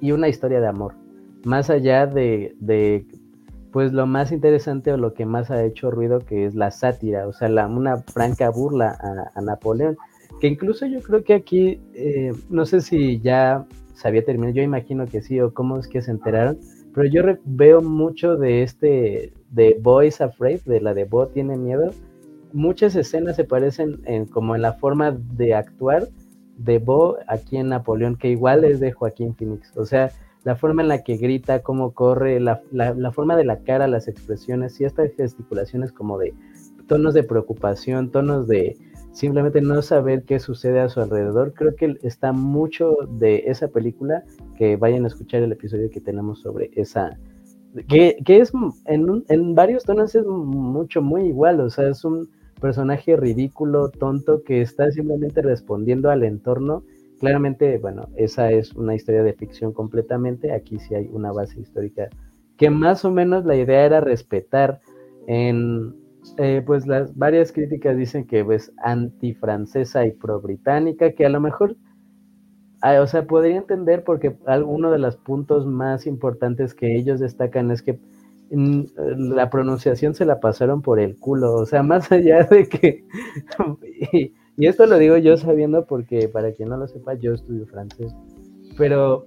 [0.00, 0.94] y una historia de amor,
[1.44, 3.04] más allá de, de
[3.72, 7.26] pues lo más interesante o lo que más ha hecho ruido, que es la sátira,
[7.26, 8.96] o sea, una franca burla
[9.34, 9.96] a, Napoleón,
[10.40, 14.62] que incluso yo creo que aquí, eh, no sé si ya se había terminado, yo
[14.62, 16.58] imagino que sí, o cómo es que se enteraron,
[16.94, 21.90] pero yo veo mucho de este, de Boys Afraid, de la de Bo tiene miedo,
[22.52, 26.08] muchas escenas se parecen en, como en la forma de actuar
[26.56, 29.76] de Bo aquí en Napoleón, que igual es de Joaquín Phoenix.
[29.76, 30.10] O sea,
[30.44, 34.08] la forma en la que grita, cómo corre, la, la, forma de la cara, las
[34.08, 36.34] expresiones y estas gesticulaciones como de
[36.86, 38.76] tonos de preocupación, tonos de
[39.12, 41.52] simplemente no saber qué sucede a su alrededor.
[41.54, 44.24] Creo que está mucho de esa película,
[44.56, 47.18] que vayan a escuchar el episodio que tenemos sobre esa,
[47.88, 48.52] que, es
[48.86, 52.28] en, varios tonos es mucho, muy igual, o sea, es un
[52.60, 56.82] personaje ridículo, tonto, que está simplemente respondiendo al entorno.
[57.20, 60.52] Claramente, bueno, esa es una historia de ficción completamente.
[60.52, 62.08] Aquí sí hay una base histórica
[62.58, 64.80] que más o menos la idea era respetar.
[65.26, 65.94] En,
[66.36, 71.40] eh, pues las varias críticas dicen que es pues, antifrancesa y pro-británica, que a lo
[71.40, 71.76] mejor,
[72.82, 77.82] o sea, podría entender porque uno de los puntos más importantes que ellos destacan es
[77.82, 77.98] que
[78.50, 83.04] la pronunciación se la pasaron por el culo, o sea, más allá de que,
[84.56, 88.14] y, esto lo digo yo sabiendo porque para quien no lo sepa, yo estudio francés,
[88.76, 89.26] pero,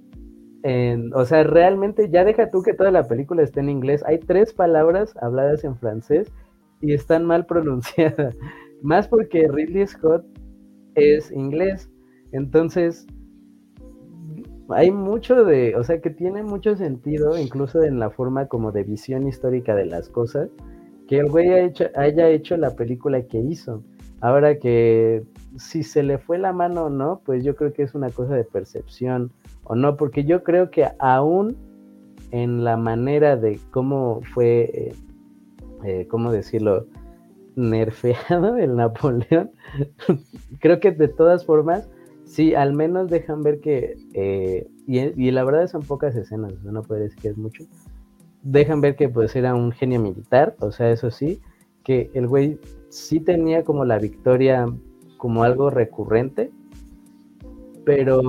[1.14, 4.52] o sea, realmente ya deja tú que toda la película esté en inglés, hay tres
[4.52, 6.32] palabras habladas en francés
[6.80, 8.36] y están mal pronunciadas,
[8.82, 10.24] más porque Ridley Scott
[10.94, 11.90] es inglés,
[12.32, 13.06] entonces
[14.74, 18.84] hay mucho de, o sea, que tiene mucho sentido, incluso en la forma como de
[18.84, 20.48] visión histórica de las cosas,
[21.08, 23.82] que el güey haya hecho la película que hizo.
[24.20, 25.24] Ahora que
[25.58, 28.34] si se le fue la mano o no, pues yo creo que es una cosa
[28.34, 29.32] de percepción
[29.64, 31.56] o no, porque yo creo que aún
[32.30, 34.94] en la manera de cómo fue, eh,
[35.84, 36.86] eh, ¿cómo decirlo?
[37.54, 39.50] nerfeado el Napoleón,
[40.60, 41.88] creo que de todas formas
[42.32, 47.02] Sí, al menos dejan ver que, eh, y, la verdad son pocas escenas, no puede
[47.02, 47.64] decir que es mucho,
[48.42, 51.42] dejan ver que pues era un genio militar, o sea, eso sí,
[51.84, 54.66] que el güey sí tenía como la victoria
[55.18, 56.50] como algo recurrente,
[57.84, 58.22] pero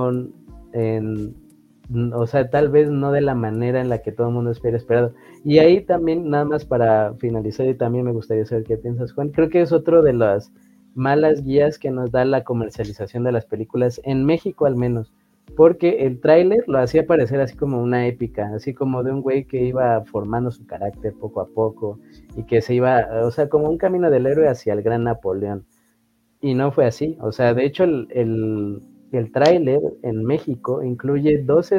[2.13, 4.75] o sea, tal vez no de la manera en la que todo el mundo espera
[4.75, 5.13] esperado.
[5.45, 9.29] Y ahí también, nada más para finalizar, y también me gustaría saber qué piensas, Juan,
[9.29, 10.51] creo que es otro de las
[10.95, 15.13] malas guías que nos da la comercialización de las películas, en México al menos,
[15.55, 19.45] porque el tráiler lo hacía parecer así como una épica, así como de un güey
[19.45, 21.99] que iba formando su carácter poco a poco
[22.35, 25.65] y que se iba, o sea, como un camino del héroe hacia el gran Napoleón.
[26.41, 31.41] Y no fue así, o sea, de hecho el, el, el tráiler en México incluye
[31.43, 31.71] dos,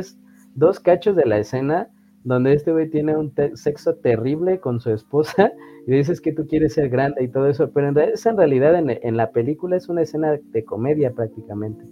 [0.55, 1.89] dos cachos de la escena
[2.25, 5.53] donde este güey tiene un sexo terrible con su esposa
[5.87, 9.17] y dices que tú quieres ser grande y todo eso, pero en, en realidad en,
[9.17, 11.85] la película es una escena de comedia prácticamente.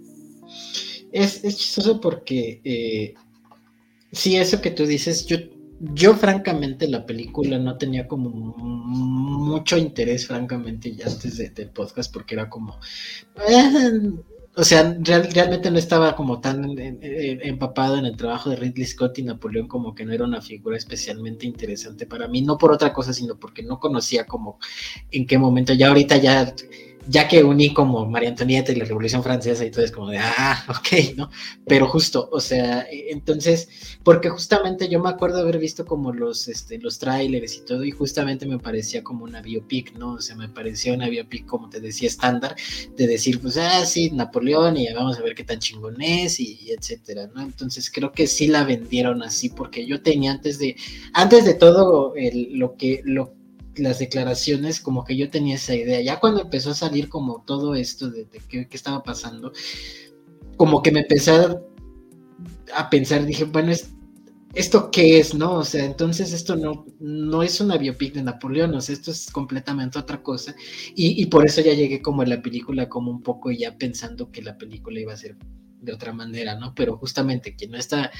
[1.11, 3.13] Es, chistoso porque eh,
[4.11, 5.37] sí, eso que tú dices, yo,
[5.79, 12.33] yo francamente la película no tenía como mucho interés, francamente, ya antes del podcast, porque
[12.33, 12.79] era como,
[13.47, 14.11] eh,
[14.55, 19.23] o sea, realmente no estaba como tan empapado en el trabajo de Ridley Scott y
[19.23, 23.13] Napoleón como que no era una figura especialmente interesante para mí, no por otra cosa,
[23.13, 24.59] sino porque no conocía como
[25.09, 26.53] en qué momento, ya ahorita ya
[27.07, 30.19] ya que uní como María Antonieta y la Revolución Francesa y todo es como de,
[30.19, 31.29] ah, ok, ¿no?
[31.67, 33.69] Pero justo, o sea, e, entonces,
[34.03, 37.91] porque justamente yo me acuerdo haber visto como los, este, los trailers y todo, y
[37.91, 40.13] justamente me parecía como una biopic, ¿no?
[40.13, 42.55] O sea, me parecía una biopic, como te decía, estándar,
[42.95, 46.71] de decir, pues, ah, sí, Napoleón, y vamos a ver qué tan chingón es, y,
[46.71, 47.41] etcétera, ¿no?
[47.41, 50.75] Entonces, creo que sí la vendieron así, porque yo tenía antes de,
[51.13, 52.13] antes de todo,
[52.51, 53.42] lo que, lo
[53.77, 56.01] las declaraciones, como que yo tenía esa idea.
[56.01, 59.51] Ya cuando empezó a salir como todo esto de, qué, estaba pasando,
[60.57, 61.31] como que me empecé
[62.75, 63.93] a, pensar, dije, bueno, es,
[64.53, 65.53] ¿esto qué es, no?
[65.55, 69.31] O sea, entonces esto no, no es una biopic de Napoleón, o sea, esto es
[69.31, 70.55] completamente otra cosa.
[70.95, 74.41] Y, por eso ya llegué como en la película, como un poco ya pensando que
[74.41, 75.37] la película iba a ser
[75.81, 76.73] de otra manera, ¿no?
[76.75, 78.11] Pero justamente quien no está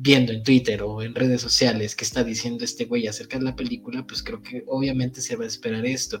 [0.00, 3.56] viendo en Twitter o en redes sociales que está diciendo este güey acerca de la
[3.56, 6.20] película, pues creo que obviamente se va a esperar esto.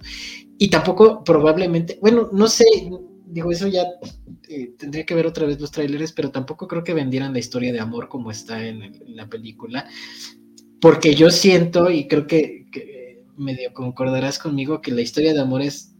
[0.58, 2.64] Y tampoco probablemente, bueno, no sé,
[3.24, 3.84] digo, eso ya
[4.48, 7.72] eh, tendría que ver otra vez los trailers, pero tampoco creo que vendieran la historia
[7.72, 9.86] de amor como está en, la película,
[10.80, 12.66] porque yo siento y creo que,
[13.36, 15.94] medio concordarás conmigo que la historia de amor es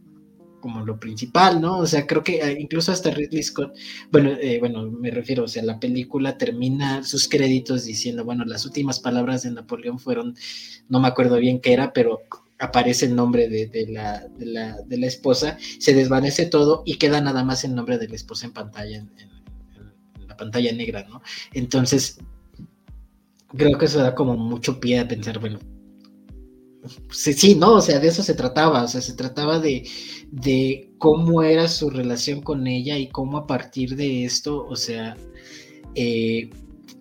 [0.59, 1.79] como lo principal, ¿no?
[1.79, 3.75] O sea, creo que eh, incluso hasta Ridley Scott,
[4.11, 8.65] bueno, eh, bueno, me refiero, o sea, la película termina sus créditos diciendo, bueno, las
[8.65, 10.35] últimas palabras de Napoleón fueron,
[10.87, 12.21] no me acuerdo bien qué era, pero
[12.59, 17.63] aparece el nombre de, la, de, la, esposa, se desvanece todo y queda nada más
[17.63, 19.09] el nombre de la esposa en pantalla, en,
[20.27, 21.21] la pantalla negra, ¿no?
[21.53, 22.19] Entonces,
[23.55, 25.59] creo que eso da como mucho pie a pensar, bueno,
[27.11, 29.87] sí, sí, no, o sea, de eso se trataba, o sea, se trataba de,
[30.31, 35.15] de cómo era su relación con ella y cómo a partir de esto, o sea,
[35.95, 36.49] eh,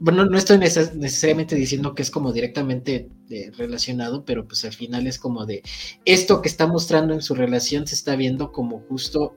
[0.00, 5.06] bueno, no estoy necesariamente diciendo que es como directamente eh, relacionado, pero pues al final
[5.06, 5.62] es como de
[6.04, 9.34] esto que está mostrando en su relación se está viendo como justo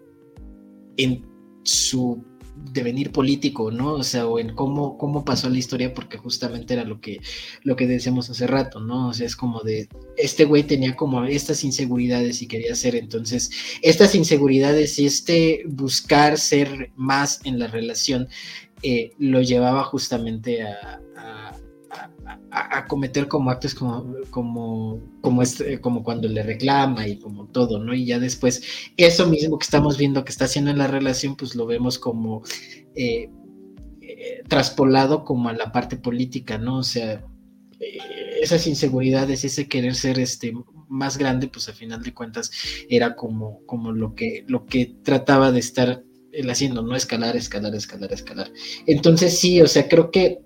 [0.97, 1.25] en
[1.63, 2.23] su
[2.71, 3.93] devenir político, ¿no?
[3.93, 7.21] O sea, o en cómo, cómo pasó la historia, porque justamente era lo que,
[7.63, 9.10] lo que decíamos hace rato, ¿no?
[9.10, 13.52] O sea, es como de, este güey tenía como estas inseguridades y quería ser, entonces,
[13.82, 18.28] estas inseguridades y este buscar ser más en la relación
[18.84, 21.58] eh, lo llevaba justamente a, a,
[22.87, 27.93] cometer como actos como, como, como, este, como cuando le reclama y como todo, ¿no?
[27.93, 28.61] Y ya después,
[28.97, 32.43] eso mismo que estamos viendo que está haciendo en la relación, pues lo vemos como
[32.95, 33.29] eh,
[34.01, 36.79] eh, traspolado como a la parte política, ¿no?
[36.79, 37.25] O sea,
[38.41, 40.53] esas inseguridades, ese querer ser este
[40.89, 42.51] más grande, pues a final de cuentas
[42.89, 46.95] era como, como lo que, lo que trataba de estar el haciendo, ¿no?
[46.95, 48.51] Escalar, escalar, escalar, escalar.
[48.85, 50.39] Entonces sí, o sea, creo que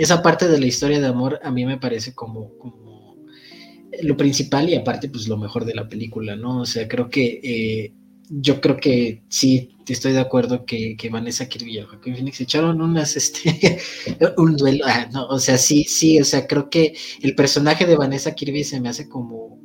[0.00, 3.16] esa parte de la historia de amor a mí me parece como, como
[4.02, 6.60] lo principal y aparte pues lo mejor de la película, ¿no?
[6.60, 7.92] O sea, creo que eh,
[8.30, 12.80] yo creo que sí, estoy de acuerdo que, que Vanessa Kirby y Joaquín Phoenix echaron
[12.80, 13.78] unas, este,
[14.38, 17.96] un duelo, ah, no, o sea, sí, sí, o sea, creo que el personaje de
[17.96, 19.60] Vanessa Kirby se me hace como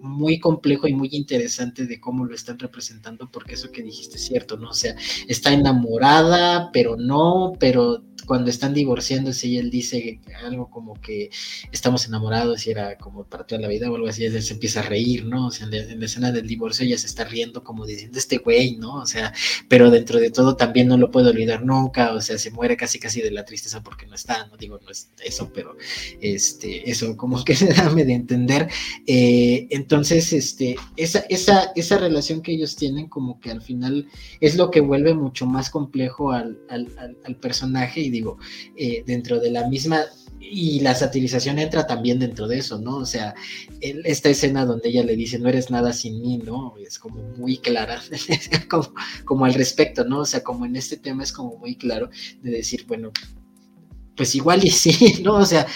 [0.00, 4.24] muy complejo y muy interesante de cómo lo están representando, porque eso que dijiste es
[4.24, 4.70] cierto, ¿no?
[4.70, 4.96] O sea,
[5.28, 11.30] está enamorada, pero no, pero cuando están divorciándose y él dice algo como que
[11.72, 14.80] estamos enamorados y era como para toda la vida o algo así, él se empieza
[14.80, 15.48] a reír, ¿no?
[15.48, 18.76] O sea, en la, escena del divorcio ella se está riendo como diciendo este güey,
[18.76, 18.94] ¿no?
[18.96, 19.32] O sea,
[19.68, 22.98] pero dentro de todo también no lo puedo olvidar nunca, o sea, se muere casi
[22.98, 25.76] casi de la tristeza porque no está, no digo, no es eso, pero
[26.20, 28.68] este, eso como que se dame de entender.
[29.06, 34.06] Eh, entonces, este, esa, esa, esa relación que ellos tienen como que al final
[34.40, 38.38] es lo que vuelve mucho más complejo al, al, personaje y digo,
[38.76, 40.04] eh, dentro de la misma,
[40.40, 42.96] y la satirización entra también dentro de eso, ¿no?
[42.96, 43.34] O sea,
[43.80, 46.74] esta escena donde ella le dice, no eres nada sin mí, ¿no?
[46.78, 48.00] Es como muy clara,
[49.24, 50.20] como, al respecto, ¿no?
[50.20, 52.10] O sea, como en este tema es como muy claro
[52.42, 53.12] de decir, bueno,
[54.20, 55.36] pues igual y sí, ¿no?
[55.36, 55.66] O sea,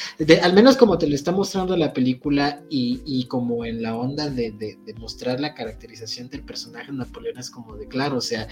[0.43, 4.53] al menos como te lo está mostrando la película y, como en la onda de,
[4.53, 8.47] de, mostrar la caracterización del personaje Napoleón es como de claro, o sea,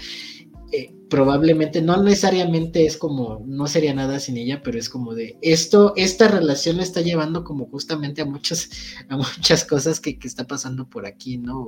[0.73, 5.37] eh, probablemente no necesariamente es como, no sería nada sin ella, pero es como de
[5.43, 8.71] esto, esta relación está llevando como justamente a muchas,
[9.11, 11.61] a muchas cosas que, está pasando por aquí, ¿no?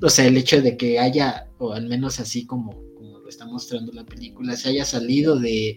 [0.00, 3.46] O, sea, el hecho de que haya, o al menos así como, como lo está
[3.46, 5.76] mostrando la película, se haya salido de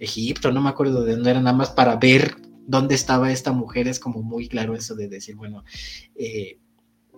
[0.00, 3.88] Egipto, no me acuerdo de dónde era, nada más para ver dónde estaba esta mujer,
[3.88, 5.64] es como muy claro eso de decir, bueno,
[6.14, 6.58] eh,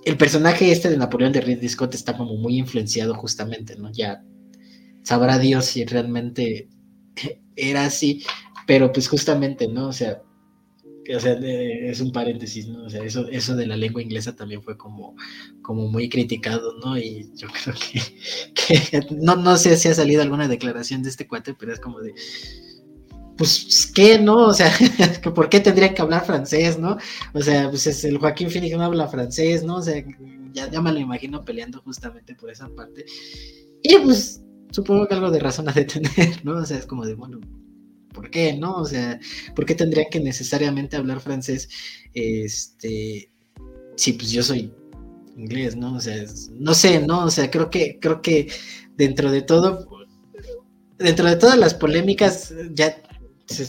[0.04, 3.90] el personaje este de Napoleón de Ridley Scott está como muy influenciado justamente, ¿no?
[3.92, 4.24] Ya
[5.02, 6.68] sabrá Dios si realmente
[7.56, 8.24] era así,
[8.66, 9.88] pero pues justamente, ¿no?
[9.88, 10.22] O sea,
[11.14, 12.84] o sea, es un paréntesis, ¿no?
[12.84, 15.16] O sea, eso, eso de la lengua inglesa también fue como,
[15.62, 16.96] como muy criticado, ¿no?
[16.96, 17.74] Y yo creo
[18.54, 22.00] que, no, no sé si ha salido alguna declaración de este cuate, pero es como
[22.00, 22.14] de,
[23.40, 24.48] pues, ¿qué, no?
[24.48, 24.70] O sea,
[25.34, 26.98] ¿por qué tendría que hablar francés, no?
[27.32, 29.76] O sea, pues es el Joaquín Phoenix no habla francés, ¿no?
[29.76, 30.04] O sea,
[30.52, 33.06] ya, ya me lo imagino peleando justamente por esa parte.
[33.82, 36.58] Y pues, supongo que algo de razón ha de tener, ¿no?
[36.58, 37.40] O sea, es como de, bueno,
[38.12, 38.74] ¿por qué, no?
[38.74, 39.18] O sea,
[39.56, 41.70] ¿por qué tendría que necesariamente hablar francés?
[42.12, 43.30] Este,
[43.96, 44.70] sí, pues yo soy
[45.34, 45.94] inglés, ¿no?
[45.94, 46.22] O sea,
[46.58, 47.24] no sé, ¿no?
[47.24, 48.48] O sea, creo que, creo que
[48.98, 49.88] dentro de todo,
[50.98, 52.94] dentro de todas las polémicas, ya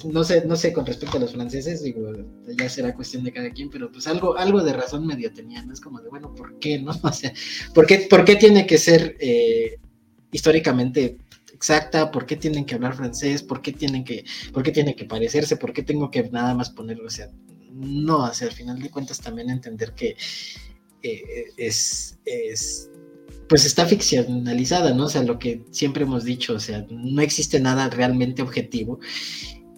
[0.05, 2.11] no sé, no sé con respecto a los franceses, digo,
[2.57, 5.73] ya será cuestión de cada quien, pero pues algo, algo de razón medio tenía, ¿no?
[5.73, 6.91] Es como de, bueno, ¿por qué, no?
[7.03, 7.33] O sea,
[7.73, 9.79] ¿por qué, por qué tiene que ser eh,
[10.31, 11.17] históricamente
[11.53, 12.11] exacta?
[12.11, 13.43] ¿Por qué tienen que hablar francés?
[13.43, 14.23] ¿Por qué tienen que,
[14.53, 15.57] por qué tienen que parecerse?
[15.57, 17.07] ¿Por qué tengo que nada más ponerlo?
[17.07, 17.29] O sea,
[17.71, 20.15] no, o sea, al final de cuentas también entender que
[21.01, 22.89] eh, es, es
[23.47, 25.05] pues está ficcionalizada, ¿no?
[25.05, 28.99] O sea, lo que siempre hemos dicho, o sea, no existe nada realmente objetivo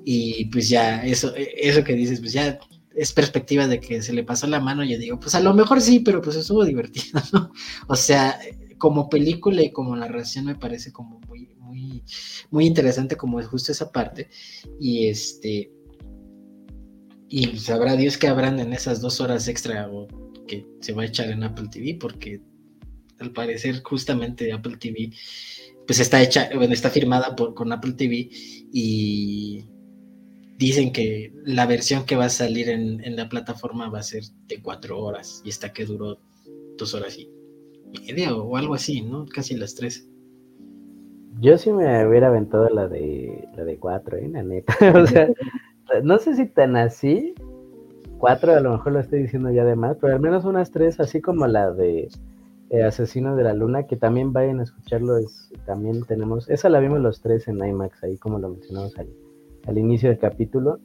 [0.05, 2.59] y pues ya, eso, eso que dices, pues ya
[2.95, 5.81] es perspectiva de que se le pasó la mano, yo digo, pues a lo mejor
[5.81, 7.51] sí, pero pues estuvo divertido, ¿no?
[7.87, 8.39] O sea,
[8.77, 12.03] como película y como narración me parece como muy, muy,
[12.51, 14.29] muy interesante como es justo esa parte.
[14.79, 15.71] Y este,
[17.29, 19.89] y sabrá Dios que habrán en esas dos horas extra
[20.47, 22.41] que se va a echar en Apple TV, porque
[23.19, 25.11] al parecer justamente Apple TV
[25.87, 28.29] pues está hecha, bueno, está firmada por, con Apple TV
[28.71, 29.65] y
[30.57, 34.61] dicen que la versión que va a salir en, la plataforma va a ser de
[34.61, 36.19] cuatro horas y esta que duró
[36.77, 37.29] dos horas y
[37.91, 39.25] media o algo así, ¿no?
[39.25, 40.07] Casi las tres.
[41.39, 44.27] Yo sí me hubiera aventado la de la de cuatro, ¿eh?
[44.29, 44.75] La neta.
[44.95, 45.29] o sea,
[46.03, 47.33] no sé si tan así.
[48.17, 50.97] Cuatro a lo mejor lo estoy diciendo ya de más, pero al menos unas tres,
[51.01, 52.07] así como la de
[52.69, 55.17] eh, Asesino de la Luna, que también vayan a escucharlo.
[55.17, 59.13] Es, también tenemos, esa la vimos los tres en IMAX, ahí como lo mencionamos ahí
[59.67, 60.79] al inicio del capítulo.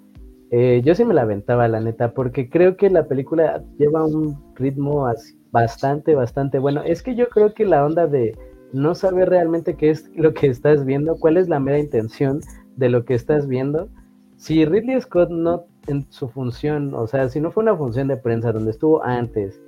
[0.51, 4.37] Eh, yo sí me la aventaba, la neta, porque creo que la película lleva un
[4.55, 5.07] ritmo
[5.51, 6.83] bastante, bastante bueno.
[6.83, 8.37] Es que yo creo que la onda de
[8.72, 12.41] no saber realmente qué es lo que estás viendo, cuál es la mera intención
[12.76, 13.89] de lo que estás viendo.
[14.37, 18.16] Si Ridley Scott no en su función, o sea, si no fue una función de
[18.16, 19.61] prensa donde estuvo antes,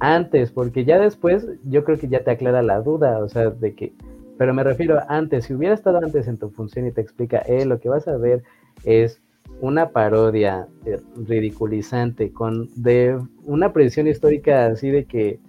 [0.00, 3.74] antes, porque ya después yo creo que ya te aclara la duda, o sea, de
[3.74, 3.92] que
[4.38, 7.66] pero me refiero antes, si hubiera estado antes en tu función y te explica, eh,
[7.66, 8.44] lo que vas a ver
[8.84, 9.20] es
[9.60, 15.40] una parodia eh, ridiculizante con de una predicción histórica así de que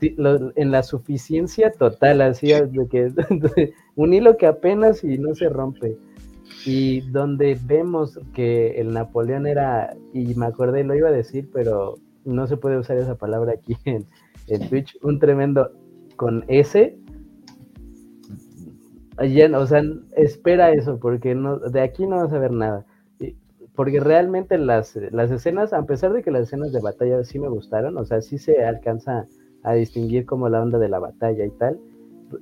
[0.00, 3.10] en la suficiencia total, así de que
[3.96, 5.96] un hilo que apenas y no se rompe.
[6.66, 11.96] Y donde vemos que el Napoleón era, y me acordé, lo iba a decir, pero
[12.24, 14.04] no se puede usar esa palabra aquí en,
[14.48, 15.70] en Twitch, un tremendo
[16.16, 16.96] con S
[19.18, 19.82] o sea,
[20.16, 22.84] espera eso, porque no, de aquí no vas a ver nada.
[23.74, 27.48] Porque realmente las, las escenas, a pesar de que las escenas de batalla sí me
[27.48, 29.26] gustaron, o sea, sí se alcanza
[29.64, 31.80] a distinguir como la onda de la batalla y tal,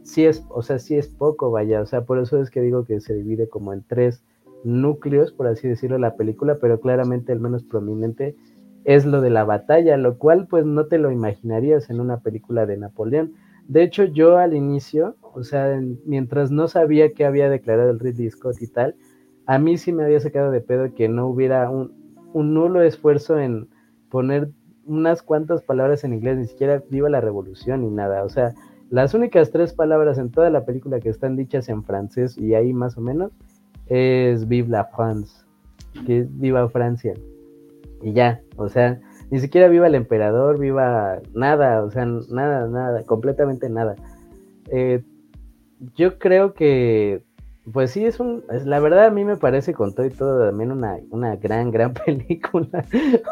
[0.02, 2.84] sí es, o sea, sí es poco, vaya, o sea, por eso es que digo
[2.84, 4.22] que se divide como en tres
[4.64, 8.36] núcleos, por así decirlo, la película, pero claramente el menos prominente
[8.84, 12.66] es lo de la batalla, lo cual pues no te lo imaginarías en una película
[12.66, 13.34] de Napoleón.
[13.68, 18.30] De hecho, yo al inicio, o sea, mientras no sabía que había declarado el Ridley
[18.30, 18.94] Scott y tal,
[19.46, 21.92] a mí sí me había sacado de pedo que no hubiera un,
[22.34, 23.68] nulo esfuerzo en
[24.10, 24.50] poner
[24.86, 28.24] unas cuantas palabras en inglés, ni siquiera viva la revolución ni nada.
[28.24, 28.54] O sea,
[28.90, 32.72] las únicas tres palabras en toda la película que están dichas en francés y ahí
[32.72, 33.32] más o menos
[33.86, 35.44] es Vive la France,
[36.06, 37.14] que es Viva Francia.
[38.02, 43.02] Y ya, o sea, ni siquiera viva el emperador, viva nada, o sea, nada, nada,
[43.04, 43.96] completamente nada.
[44.70, 45.02] Eh,
[45.96, 47.22] yo creo que,
[47.72, 50.72] pues sí, es un, la verdad a mí me parece con todo y todo también
[50.72, 52.84] una, una gran, gran película.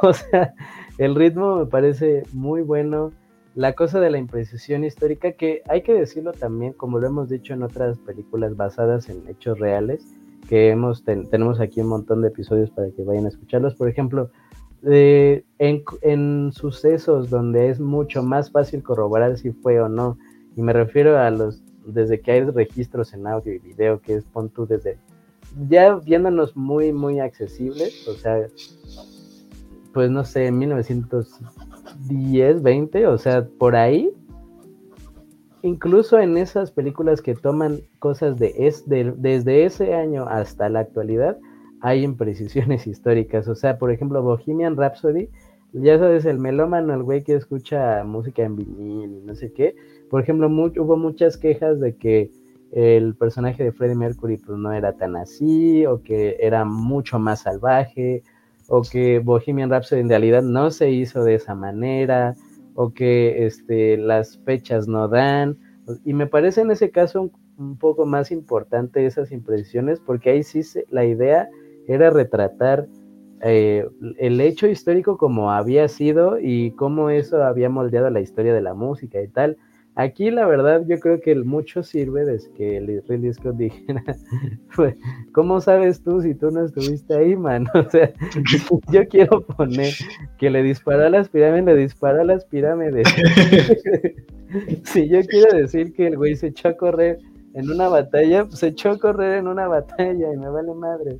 [0.03, 0.55] o sea,
[0.99, 3.13] el ritmo me parece muy bueno.
[3.57, 7.53] La cosa de la imprecisión histórica, que hay que decirlo también, como lo hemos dicho
[7.53, 10.07] en otras películas basadas en hechos reales,
[10.49, 13.75] que hemos tenemos aquí un montón de episodios para que vayan a escucharlos.
[13.75, 14.31] Por ejemplo,
[14.83, 20.17] en, sucesos donde es mucho más fácil corroborar si fue o no.
[20.57, 21.63] Y me refiero a los,
[21.93, 24.97] desde que hay registros en audio y video, que es pon tú desde,
[25.69, 28.47] ya viéndonos muy, muy accesibles, o sea,
[29.93, 34.11] pues no sé, 1910, 20, o sea, por ahí.
[35.63, 40.81] Incluso en esas películas que toman cosas de, es, de desde ese año hasta la
[40.81, 41.37] actualidad,
[41.81, 43.49] hay imprecisiones históricas.
[43.49, 45.29] O sea, por ejemplo, Bohemian Rhapsody,
[45.73, 49.77] ya sabes, el melómano, el güey que escucha música en vinil y no sé qué.
[50.09, 52.31] Por ejemplo, hubo muchas quejas de que
[52.73, 57.43] el personaje de Freddie Mercury pues no era tan así, o que era mucho más
[57.43, 58.23] salvaje,
[58.69, 62.35] o que Bohemian Rhapsody en realidad no se hizo de esa manera,
[62.75, 65.59] o que este, las fechas no dan.
[66.05, 70.63] Y me parece en ese caso un, poco más importante esas imprecisiones, porque ahí sí
[70.63, 71.49] se, la idea
[71.89, 72.87] era retratar
[73.43, 73.87] eh,
[74.19, 78.75] el hecho histórico como había sido y cómo eso había moldeado la historia de la
[78.75, 79.57] música y tal.
[79.97, 84.03] Aquí la verdad yo creo que el mucho sirve desde que Ridley Scott dijera,
[85.33, 87.67] ¿cómo sabes tú si tú no estuviste ahí, man?
[87.75, 88.13] O sea,
[88.93, 89.93] yo quiero poner
[90.39, 93.09] que le disparó a las pirámides, le disparó a las pirámides.
[94.85, 97.19] si yo quiero decir que el güey se echó a correr
[97.55, 101.19] en una batalla, pues se echó a correr en una batalla y me vale madre.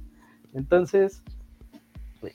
[0.55, 1.23] Entonces,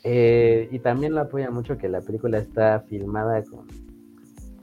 [0.03, 3.67] eh, y también lo apoya mucho que la película está filmada con,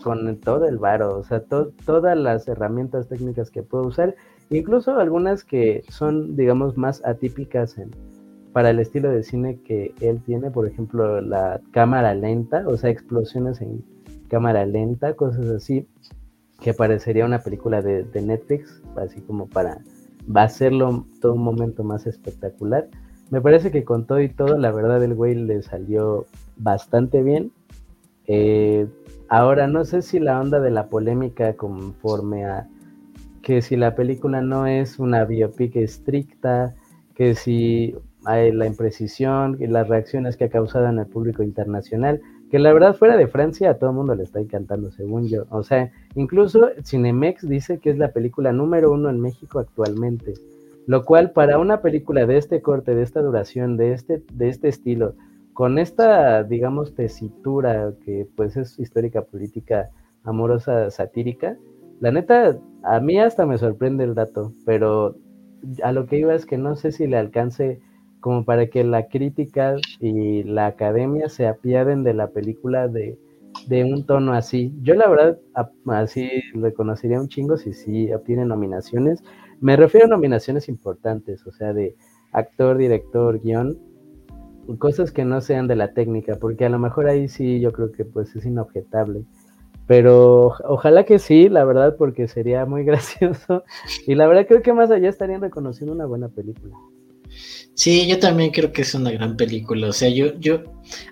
[0.02, 4.14] con todo el varo, o sea, todas las herramientas técnicas que puedo usar,
[4.50, 7.76] incluso algunas que son, digamos, más atípicas
[8.52, 12.90] para el estilo de cine que él tiene, por ejemplo, la cámara lenta, o sea,
[12.90, 13.84] explosiones en
[14.28, 15.86] cámara lenta, cosas así,
[16.60, 19.78] que parecería una película de, de Netflix, así como para
[20.34, 22.88] hacerlo todo un momento más espectacular.
[23.32, 26.26] Me parece que con todo y todo, la verdad, el güey le salió
[26.58, 27.50] bastante bien.
[28.26, 28.86] Eh,
[29.26, 32.68] ahora, no sé si la onda de la polémica conforme a
[33.40, 36.74] que si la película no es una biopic estricta,
[37.14, 42.20] que si hay la imprecisión y las reacciones que ha causado en el público internacional,
[42.50, 45.46] que la verdad fuera de Francia a todo el mundo le está encantando, según yo.
[45.48, 50.34] O sea, incluso Cinemex dice que es la película número uno en México actualmente.
[50.86, 54.68] Lo cual para una película de este corte, de esta duración, de este, de este
[54.68, 55.14] estilo,
[55.52, 59.90] con esta, digamos, tesitura que pues es histórica, política,
[60.24, 61.56] amorosa, satírica,
[62.00, 65.16] la neta, a mí hasta me sorprende el dato, pero
[65.84, 67.80] a lo que iba es que no sé si le alcance
[68.18, 73.18] como para que la crítica y la academia se apiaden de la película de,
[73.68, 74.72] de un tono así.
[74.82, 75.38] Yo la verdad
[75.86, 79.22] así reconocería un chingo si sí obtiene nominaciones,
[79.62, 81.96] me refiero a nominaciones importantes, o sea, de
[82.32, 83.78] actor, director, guion,
[84.78, 87.92] cosas que no sean de la técnica, porque a lo mejor ahí sí yo creo
[87.92, 89.24] que pues es inobjetable.
[89.86, 93.62] Pero ojalá que sí, la verdad, porque sería muy gracioso.
[94.06, 96.76] Y la verdad creo que más allá estarían reconociendo una buena película.
[97.74, 99.88] Sí, yo también creo que es una gran película.
[99.88, 100.62] O sea, yo, yo,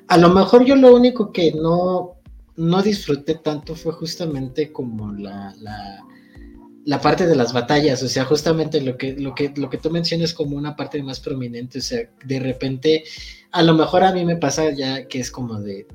[0.09, 2.17] a lo mejor yo lo único que no,
[2.57, 6.05] no disfruté tanto fue justamente como la, la
[6.85, 9.91] la parte de las batallas, o sea, justamente lo que, lo que, lo que tú
[9.91, 13.05] mencionas como una parte más prominente, o sea, de repente,
[13.53, 15.87] a lo mejor a mí me pasa ya que es como de,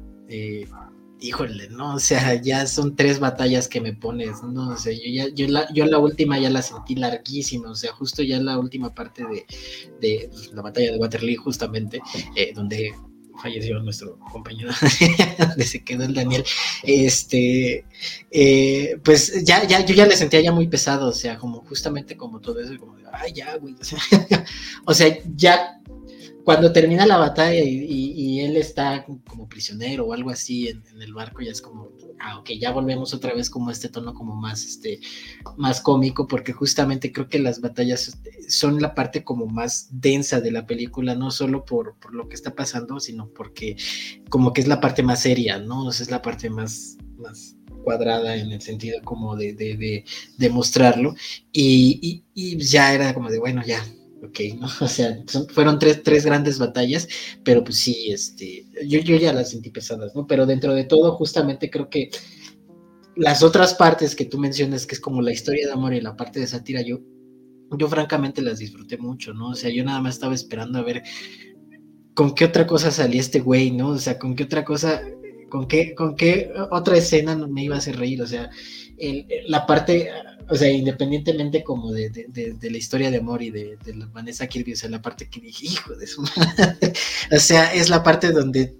[1.19, 1.95] híjole, ¿no?
[1.95, 4.69] O sea, ya son tres batallas que me pones, ¿no?
[4.69, 7.91] O sea, yo ya, yo la, yo la última ya la sentí larguísima, o sea,
[7.93, 9.45] justo ya la última parte de,
[10.01, 12.01] de la batalla de Waterloo, justamente,
[12.35, 12.93] eh, donde
[13.41, 14.71] falleció nuestro compañero,
[15.37, 16.43] donde se quedó el Daniel,
[16.83, 17.85] este,
[18.31, 22.17] eh, pues ya, ya, yo ya le sentía ya muy pesado, o sea, como justamente
[22.17, 23.75] como todo eso, como, ay, ya, güey,
[24.85, 25.79] o sea, ya
[26.45, 31.41] cuando termina la batalla y, él está como prisionero o algo así en, el barco,
[31.41, 31.89] ya es como,
[32.19, 34.99] ah, ok, ya volvemos otra vez como este tono como más, este,
[35.57, 40.51] más cómico, porque justamente creo que las batallas son la parte como más densa de
[40.51, 43.75] la película, no solo por, lo que está pasando, sino porque
[44.29, 45.89] como que es la parte más seria, ¿no?
[45.89, 51.15] Es la parte más, más cuadrada en el sentido como de, de, mostrarlo,
[51.51, 53.83] y, y ya era como de, bueno, ya,
[54.25, 54.67] ok, ¿no?
[54.81, 55.17] O sea,
[55.53, 57.07] fueron tres, tres grandes batallas,
[57.43, 60.27] pero pues sí, este, yo, yo ya las sentí pesadas, ¿no?
[60.27, 62.09] Pero dentro de todo, justamente creo que
[63.15, 66.15] las otras partes que tú mencionas, que es como la historia de amor y la
[66.15, 66.99] parte de sátira, yo,
[67.77, 69.49] yo francamente las disfruté mucho, ¿no?
[69.49, 71.03] O sea, yo nada más estaba esperando a ver
[72.13, 73.89] con qué otra cosa salía este güey, ¿no?
[73.89, 75.01] O sea, con qué otra cosa,
[75.49, 78.49] con qué, con qué otra escena me iba a hacer reír, o sea,
[79.47, 80.09] la parte
[80.49, 82.09] o sea, independientemente como de,
[82.61, 85.65] la historia de amor y de, la Vanessa Kirby, o sea, la parte que dije,
[85.65, 86.93] hijo de su madre,
[87.31, 88.75] o sea, es la parte donde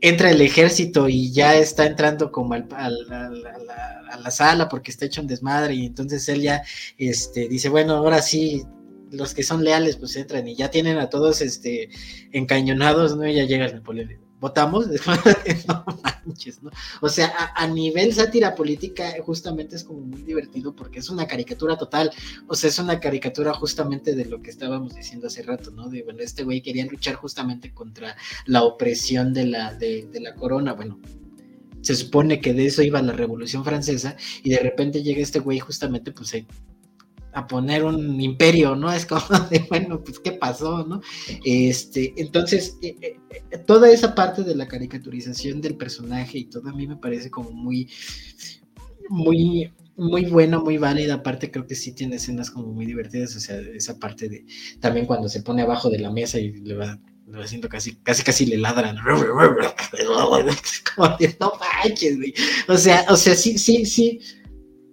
[0.00, 5.20] entra el ejército y ya está entrando como al, a la sala porque está hecho
[5.20, 6.62] un desmadre y entonces él ya
[6.98, 8.64] este, dice, bueno, ahora sí,
[9.10, 11.88] los que son leales pues entran y ya tienen a todos este,
[12.32, 13.26] encañonados, ¿no?
[13.26, 14.86] Y ya llega Napoleón votamos,
[15.68, 15.84] no
[16.26, 16.70] manches, ¿no?
[17.00, 21.76] O sea, a, nivel sátira política justamente es como muy divertido porque es una caricatura
[21.76, 22.10] total,
[22.46, 25.88] o sea, es una caricatura justamente de lo que estábamos diciendo hace rato, ¿no?
[25.88, 28.16] De, bueno, este güey quería luchar justamente contra
[28.46, 31.00] la opresión de la, de, la corona, bueno,
[31.80, 35.60] se supone que de eso iba la Revolución Francesa y de repente llega este güey
[35.60, 36.34] justamente pues
[37.36, 38.90] a poner un imperio, ¿no?
[38.90, 39.20] Es como
[39.50, 41.00] de, bueno, pues, ¿qué pasó, no?
[41.44, 46.72] Este, entonces, eh, eh, toda esa parte de la caricaturización del personaje y todo a
[46.72, 47.90] mí me parece como muy,
[49.10, 51.14] muy, muy bueno, muy válida.
[51.14, 54.46] Aparte, creo que sí tiene escenas como muy divertidas, o sea, esa parte de,
[54.80, 58.22] también cuando se pone abajo de la mesa y le va va haciendo casi, casi,
[58.22, 58.96] casi le ladran.
[60.96, 61.08] Como
[61.40, 62.32] no manches, güey.
[62.68, 64.20] O sea, o sea, sí, sí, sí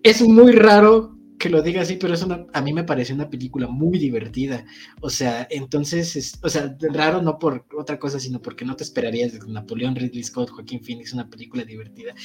[0.04, 1.13] es muy raro
[1.44, 2.24] que lo diga así, pero es
[2.54, 4.66] a mí me parece una película muy divertida.
[5.02, 8.86] O sea, entonces, es, o sea, raro no por otra cosa, sino porque no te
[8.86, 12.16] esperarías de Napoleón Ridley Scott, Joaquín Phoenix, una película divertida.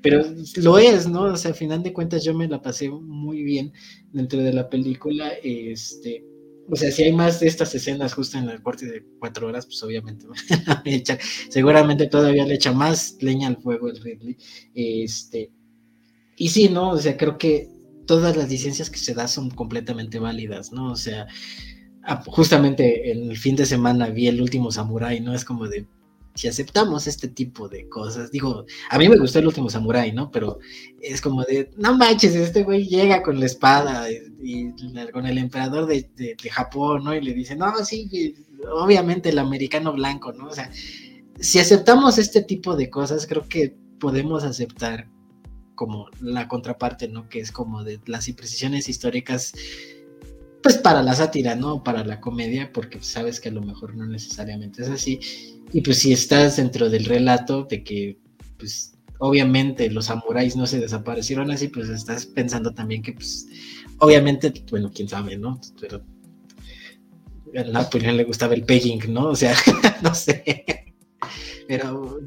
[0.00, 0.24] Pero
[0.56, 1.24] lo es, ¿no?
[1.24, 3.74] O sea, a final de cuentas yo me la pasé muy bien
[4.10, 5.32] dentro de la película.
[5.44, 6.24] Este,
[6.70, 9.66] o sea, si hay más de estas escenas justo en el corte de cuatro horas,
[9.66, 10.24] pues obviamente
[11.50, 14.38] seguramente todavía le echa más leña al fuego el Ridley.
[14.74, 15.50] Este,
[16.38, 16.92] y sí, ¿no?
[16.92, 20.92] O sea, creo que todas las licencias que se da son completamente válidas, ¿no?
[20.92, 21.26] O sea,
[22.26, 25.34] justamente en el fin de semana vi el último Samurai, ¿no?
[25.34, 25.86] Es como de,
[26.34, 30.30] si aceptamos este tipo de cosas, digo, a mí me gustó el último Samurai, ¿no?
[30.30, 30.58] Pero
[31.00, 34.70] es como de, no manches, este güey llega con la espada y,
[35.12, 37.14] con el emperador de, Japón, ¿no?
[37.14, 38.34] Y le dice, no, sí,
[38.70, 40.48] obviamente el americano blanco, ¿no?
[40.48, 40.70] O sea,
[41.38, 45.08] si aceptamos este tipo de cosas, creo que podemos aceptar
[45.74, 47.28] como la contraparte, ¿no?
[47.28, 49.52] Que es como de las imprecisiones históricas,
[50.62, 51.82] pues para la sátira, ¿no?
[51.82, 55.20] Para la comedia, porque sabes que a lo mejor no necesariamente es así.
[55.72, 58.18] Y pues si estás dentro del relato de que,
[58.58, 63.46] pues obviamente los samuráis no se desaparecieron así, pues estás pensando también que, pues,
[63.98, 65.60] obviamente, bueno, quién sabe, ¿no?
[65.80, 66.02] Pero
[67.56, 69.28] a Napoleón le gustaba el pegging, ¿no?
[69.28, 69.54] O sea,
[70.02, 70.64] no sé.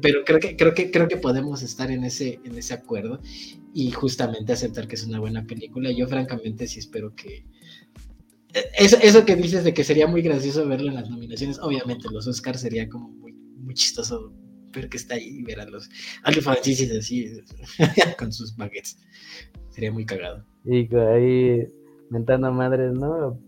[0.00, 3.20] Pero, creo que, creo que, creo que podemos estar en ese, en ese acuerdo
[3.72, 5.90] y justamente aceptar que es una buena película.
[5.90, 7.44] Yo francamente sí espero que.
[8.54, 12.08] Eh, eso, eso que dices de que sería muy gracioso verlo en las nominaciones, obviamente
[12.10, 14.32] los Oscars sería como muy, muy chistoso
[14.72, 15.88] ver que está ahí y ver a los
[16.42, 17.30] Francis así
[18.18, 18.98] con sus baguettes.
[19.70, 20.44] Sería muy cagado.
[20.64, 21.66] Y ahí
[22.10, 23.38] mentando madres, ¿no?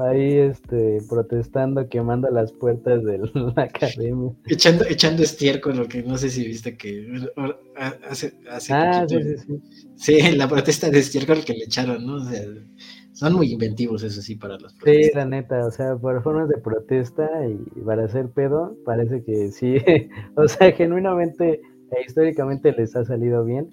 [0.00, 4.32] Ahí este, protestando, quemando las puertas de la academia.
[4.46, 7.06] Echando, echando estiércol, lo que no sé si viste que
[8.08, 9.16] hace, hace ah, sí.
[9.96, 12.16] Sí, la protesta de estiércol que le echaron, ¿no?
[12.16, 12.42] O sea,
[13.12, 15.06] son muy inventivos, eso sí, para las protestas.
[15.06, 19.50] Sí, la neta, o sea, por formas de protesta y para hacer pedo, parece que
[19.50, 19.76] sí,
[20.36, 21.60] o sea, genuinamente
[21.92, 23.68] e históricamente les ha salido bien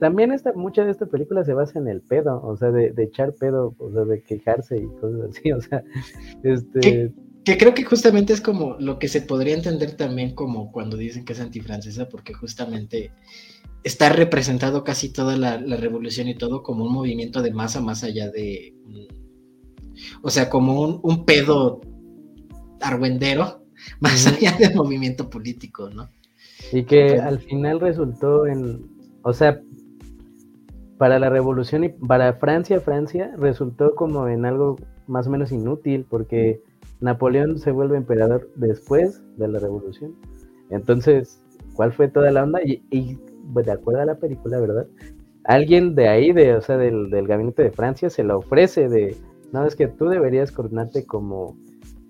[0.00, 3.34] también esta, mucha de esta película se basa en el pedo, o sea, de, echar
[3.34, 5.82] pedo, o sea, de quejarse y cosas así, o sea,
[6.42, 7.12] este...
[7.42, 11.24] Que, creo que justamente es como lo que se podría entender también como cuando dicen
[11.24, 13.12] que es antifrancesa, porque justamente
[13.82, 18.30] está representado casi toda la, revolución y todo como un movimiento de masa más allá
[18.30, 18.74] de...
[20.22, 21.80] O sea, como un, pedo
[22.82, 23.64] argüendero,
[24.00, 26.10] más allá del movimiento político, ¿no?
[26.72, 29.60] Y que al final resultó en, o sea,
[30.98, 36.06] para la revolución y para Francia, Francia resultó como en algo más o menos inútil
[36.08, 36.62] porque
[37.00, 40.14] Napoleón se vuelve emperador después de la revolución.
[40.68, 41.42] Entonces,
[41.74, 42.60] ¿cuál fue toda la onda?
[42.62, 43.18] Y,
[43.52, 44.86] pues, de acuerdo a la película, ¿verdad?
[45.44, 49.16] Alguien de ahí, de, o sea, del, del gabinete de Francia, se la ofrece de,
[49.52, 51.56] no, es que tú deberías coordinarte como,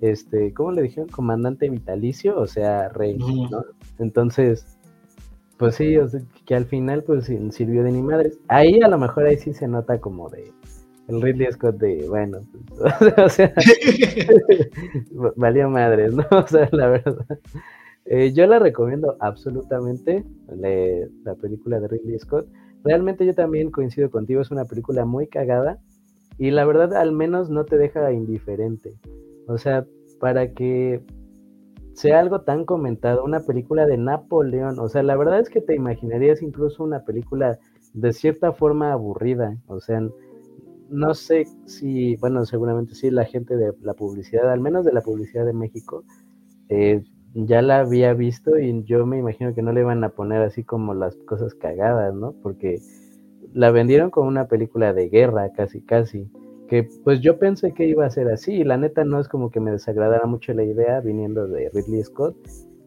[0.00, 1.08] este, ¿cómo le dijeron?
[1.08, 3.64] Comandante vitalicio, o sea, rey, ¿no?
[3.98, 4.79] Entonces,
[5.60, 8.40] pues sí, o sea, que al final pues sirvió de ni madres.
[8.48, 10.50] Ahí a lo mejor ahí sí se nota como de
[11.06, 13.52] el Ridley Scott de, bueno, pues, o sea,
[15.36, 16.24] valió madres, ¿no?
[16.30, 17.38] O sea, la verdad.
[18.06, 22.46] Eh, yo la recomiendo absolutamente, la película de Ridley Scott.
[22.82, 25.78] Realmente yo también coincido contigo, es una película muy cagada
[26.38, 28.94] y la verdad al menos no te deja indiferente.
[29.46, 29.84] O sea,
[30.20, 31.02] para que
[31.94, 35.74] sea algo tan comentado, una película de Napoleón, o sea, la verdad es que te
[35.74, 37.58] imaginarías incluso una película
[37.92, 40.02] de cierta forma aburrida, o sea,
[40.88, 45.02] no sé si, bueno, seguramente sí, la gente de la publicidad, al menos de la
[45.02, 46.04] publicidad de México,
[46.68, 47.02] eh,
[47.34, 50.64] ya la había visto y yo me imagino que no le iban a poner así
[50.64, 52.34] como las cosas cagadas, ¿no?
[52.42, 52.80] Porque
[53.52, 56.28] la vendieron como una película de guerra, casi, casi
[56.70, 59.50] que pues yo pensé que iba a ser así, y la neta no es como
[59.50, 62.36] que me desagradara mucho la idea viniendo de Ridley Scott,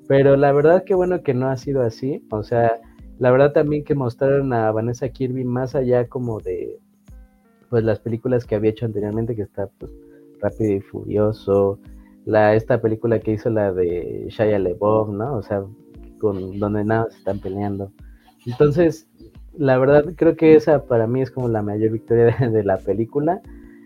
[0.08, 2.80] pero la verdad que bueno que no ha sido así, o sea,
[3.20, 6.80] la verdad también que mostraron a Vanessa Kirby más allá como de
[7.70, 9.92] pues las películas que había hecho anteriormente, que está pues
[10.40, 11.78] Rápido y Furioso,
[12.24, 15.36] la esta película que hizo la de Shia LeBeouf, ¿no?
[15.36, 15.62] O sea,
[16.20, 17.92] con donde nada se están peleando.
[18.46, 19.10] Entonces,
[19.58, 23.42] la verdad creo que esa para mí es como la mayor victoria de la película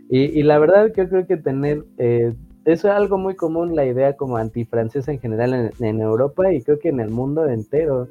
[0.10, 2.34] y, la verdad yo creo que tener, eh,
[2.66, 6.80] eso es algo muy común, la idea como antifrancesa en general en, Europa y creo
[6.80, 8.08] que en el mundo entero.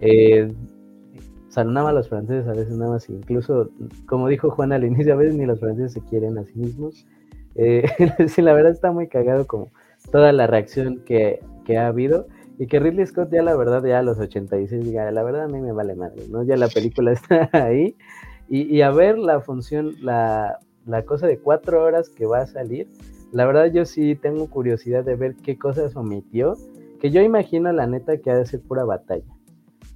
[0.00, 0.52] Eh,
[1.56, 3.70] a los franceses a veces nada más, incluso
[4.06, 7.06] como dijo Juan al inicio, a veces ni los franceses se quieren a sí mismos.
[7.54, 7.84] Eh,
[8.28, 9.70] sí, la verdad está muy cagado como
[10.10, 12.26] toda la reacción que, que, ha habido
[12.58, 15.48] y que Ridley Scott ya la verdad ya a los 86 diga, la verdad a
[15.48, 16.42] mí me vale madre, ¿no?
[16.42, 17.96] Ya la película está ahí
[18.48, 22.88] Y, a ver la función, la, la cosa de cuatro horas que va a salir,
[23.32, 26.54] la verdad yo sí tengo curiosidad de ver qué cosas omitió,
[27.00, 29.24] que yo imagino la neta que ha de ser pura batalla.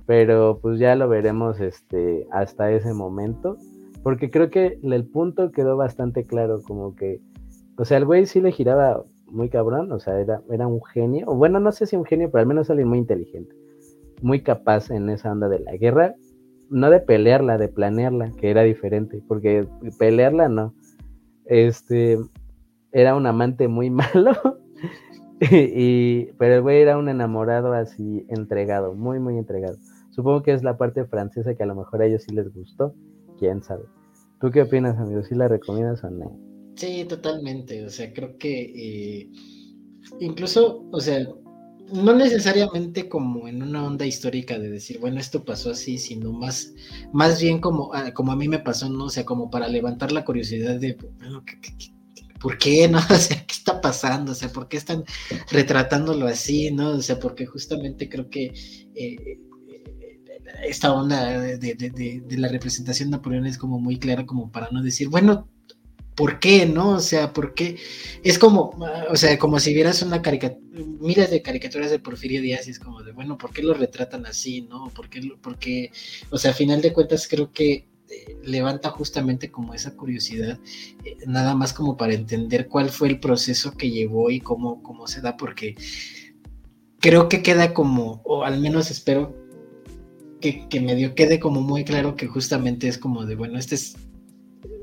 [0.07, 3.57] Pero pues ya lo veremos este, hasta ese momento.
[4.03, 7.21] Porque creo que el punto quedó bastante claro, como que,
[7.77, 11.27] o sea, el güey sí le giraba muy cabrón, o sea, era, era un genio,
[11.29, 13.55] o bueno, no sé si un genio, pero al menos alguien muy inteligente,
[14.23, 16.15] muy capaz en esa onda de la guerra,
[16.71, 19.67] no de pelearla, de planearla, que era diferente, porque
[19.99, 20.75] pelearla no,
[21.49, 22.19] este,
[22.93, 24.33] era un amante muy malo,
[25.41, 29.77] y, pero el güey era un enamorado así entregado, muy, muy entregado.
[30.11, 32.95] Supongo que es la parte francesa que a lo mejor a ellos sí les gustó,
[33.39, 33.85] quién sabe.
[34.41, 35.23] ¿Tú qué opinas, amigo?
[35.23, 36.39] ¿Sí la recomiendas o no?
[36.77, 37.85] Sí, totalmente.
[37.85, 39.31] O sea, creo que eh,
[40.21, 41.27] incluso, o sea,
[41.93, 46.73] no necesariamente como en una onda histórica de decir, bueno, esto pasó así, sino más,
[47.13, 49.05] más bien como, ah, como a mí me pasó, ¿no?
[49.05, 51.45] O sea, como para levantar la curiosidad de, bueno,
[52.41, 52.99] ¿por qué, no?
[53.11, 54.33] O sea, ¿qué está pasando?
[54.33, 55.05] O sea, ¿por qué están
[55.51, 56.91] retratándolo así, no?
[56.91, 58.53] O sea, porque justamente creo que
[58.95, 59.41] eh,
[60.67, 65.09] esta onda de, de, la representación napoleónica es como muy clara como para no decir,
[65.09, 65.49] bueno,
[66.19, 66.97] ¿por qué, no?
[66.97, 67.77] O sea, ¿por qué?
[68.25, 68.77] Es como,
[69.09, 70.61] o sea, como si vieras una caricatura,
[71.01, 74.27] miras de caricaturas de Porfirio Díaz y es como de, bueno, ¿por qué lo retratan
[74.27, 74.89] así, no?
[74.89, 75.93] ¿Por qué, porque,
[76.31, 80.59] o sea, a final de cuentas creo que eh, levanta justamente como esa curiosidad,
[81.05, 85.07] eh, nada más como para entender cuál fue el proceso que llevó y cómo, cómo
[85.07, 85.77] se da, porque
[86.99, 89.37] creo que queda como, o al menos espero
[90.41, 93.95] que, que medio quede como muy claro que justamente es como de, bueno, este es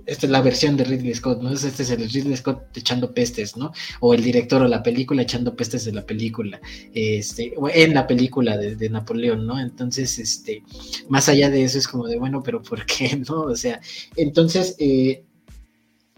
[0.05, 1.51] esta es la versión de Ridley Scott, ¿no?
[1.51, 3.71] Este es el Ridley Scott echando pestes, ¿no?
[3.99, 6.59] O el director o la película echando pestes de la película,
[6.93, 9.59] este, en la película de, Napoleón, ¿no?
[9.59, 10.63] Entonces, este,
[11.09, 13.41] más allá de eso es como de, bueno, pero ¿por qué, no?
[13.41, 13.81] O sea,
[14.15, 15.23] entonces, eh,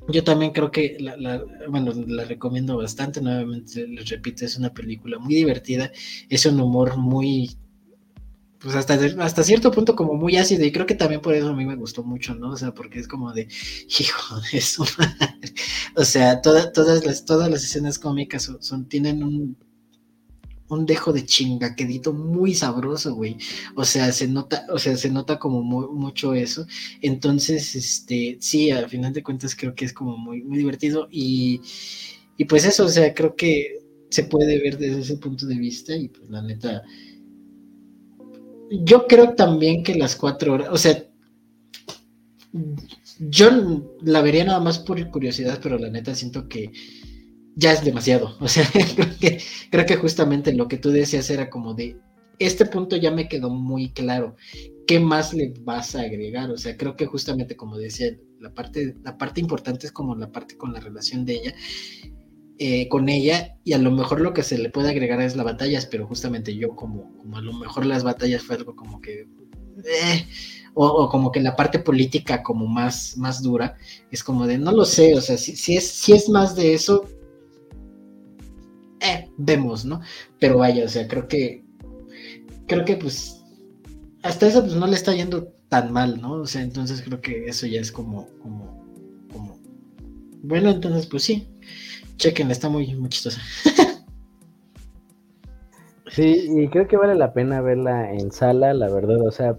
[0.10, 5.20] yo también creo que, la, bueno, la recomiendo bastante, nuevamente les repito, es una película
[5.20, 5.92] muy divertida,
[6.30, 7.58] es un humor muy
[8.68, 11.66] pues hasta, cierto punto como muy ácido y creo que también por eso a mí
[11.66, 12.52] me gustó mucho, ¿no?
[12.52, 13.48] O sea, porque es como de,
[13.98, 15.54] hijo de su madre.
[15.96, 19.56] O sea, todas, las, todas las escenas cómicas son, tienen un,
[20.68, 23.38] un dejo de chingaquedito muy sabroso, güey.
[23.74, 26.68] O sea, se nota, o sea, se nota como mucho eso.
[27.02, 31.62] Entonces, este, sí, al final de cuentas creo que es como muy, muy divertido y,
[32.36, 33.78] y pues eso, o sea, creo que
[34.10, 36.84] se puede ver desde ese punto de vista y pues la neta
[38.70, 41.04] yo creo también que las cuatro horas, o sea,
[43.20, 43.50] yo
[44.02, 46.72] la vería nada más por curiosidad, pero la neta siento que
[47.56, 48.38] ya es demasiado.
[48.42, 49.42] O sea, creo que,
[49.72, 51.98] creo que justamente lo que tú decías era como de,
[52.40, 54.36] este punto ya me quedó muy claro.
[54.86, 56.50] ¿Qué más le vas a agregar?
[56.52, 60.32] O sea, creo que justamente como decía, la parte, la parte importante es como la
[60.32, 61.56] parte con la relación de ella.
[62.60, 65.46] Eh, con ella y a lo mejor lo que se le puede agregar es las
[65.46, 69.28] batallas, pero justamente yo como, como a lo mejor las batallas fue algo como que...
[69.86, 70.28] Eh,
[70.74, 73.76] o, como que la parte política como más, más dura,
[74.12, 76.76] es como de, no lo sé, o sea, si, si, es, si es más de
[76.76, 77.04] eso,
[79.02, 80.02] eh, vemos, ¿no?
[80.40, 81.64] Pero vaya, o sea, creo que,
[82.68, 83.44] creo que pues,
[84.22, 86.34] hasta eso pues no le está yendo tan mal, ¿no?
[86.34, 88.86] O sea, entonces creo que eso ya es como, como,
[89.32, 89.60] como,
[90.44, 91.48] bueno, entonces pues sí,
[92.18, 93.40] Chequen, está muy, muy chistosa.
[96.08, 99.22] sí, y creo que vale la pena verla en sala, la verdad.
[99.22, 99.58] O sea,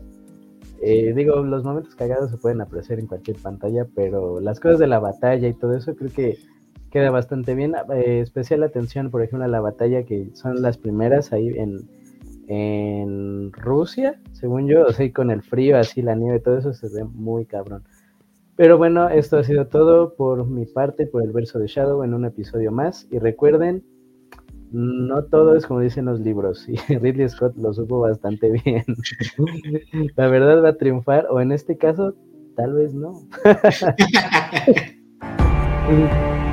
[0.82, 4.86] eh, digo, los momentos cagados se pueden apreciar en cualquier pantalla, pero las cosas de
[4.86, 6.38] la batalla y todo eso creo que
[6.90, 7.74] queda bastante bien.
[7.94, 11.88] Eh, especial atención, por ejemplo, a la batalla que son las primeras ahí en,
[12.48, 16.88] en Rusia, según yo, o sea, con el frío, así la nieve, todo eso se
[16.88, 17.84] ve muy cabrón.
[18.58, 22.12] Pero bueno, esto ha sido todo por mi parte, por el verso de Shadow en
[22.12, 23.06] un episodio más.
[23.08, 23.84] Y recuerden,
[24.72, 26.68] no todo es como dicen los libros.
[26.68, 28.84] Y Ridley Scott lo supo bastante bien.
[30.16, 32.16] La verdad va a triunfar, o en este caso,
[32.56, 33.20] tal vez no.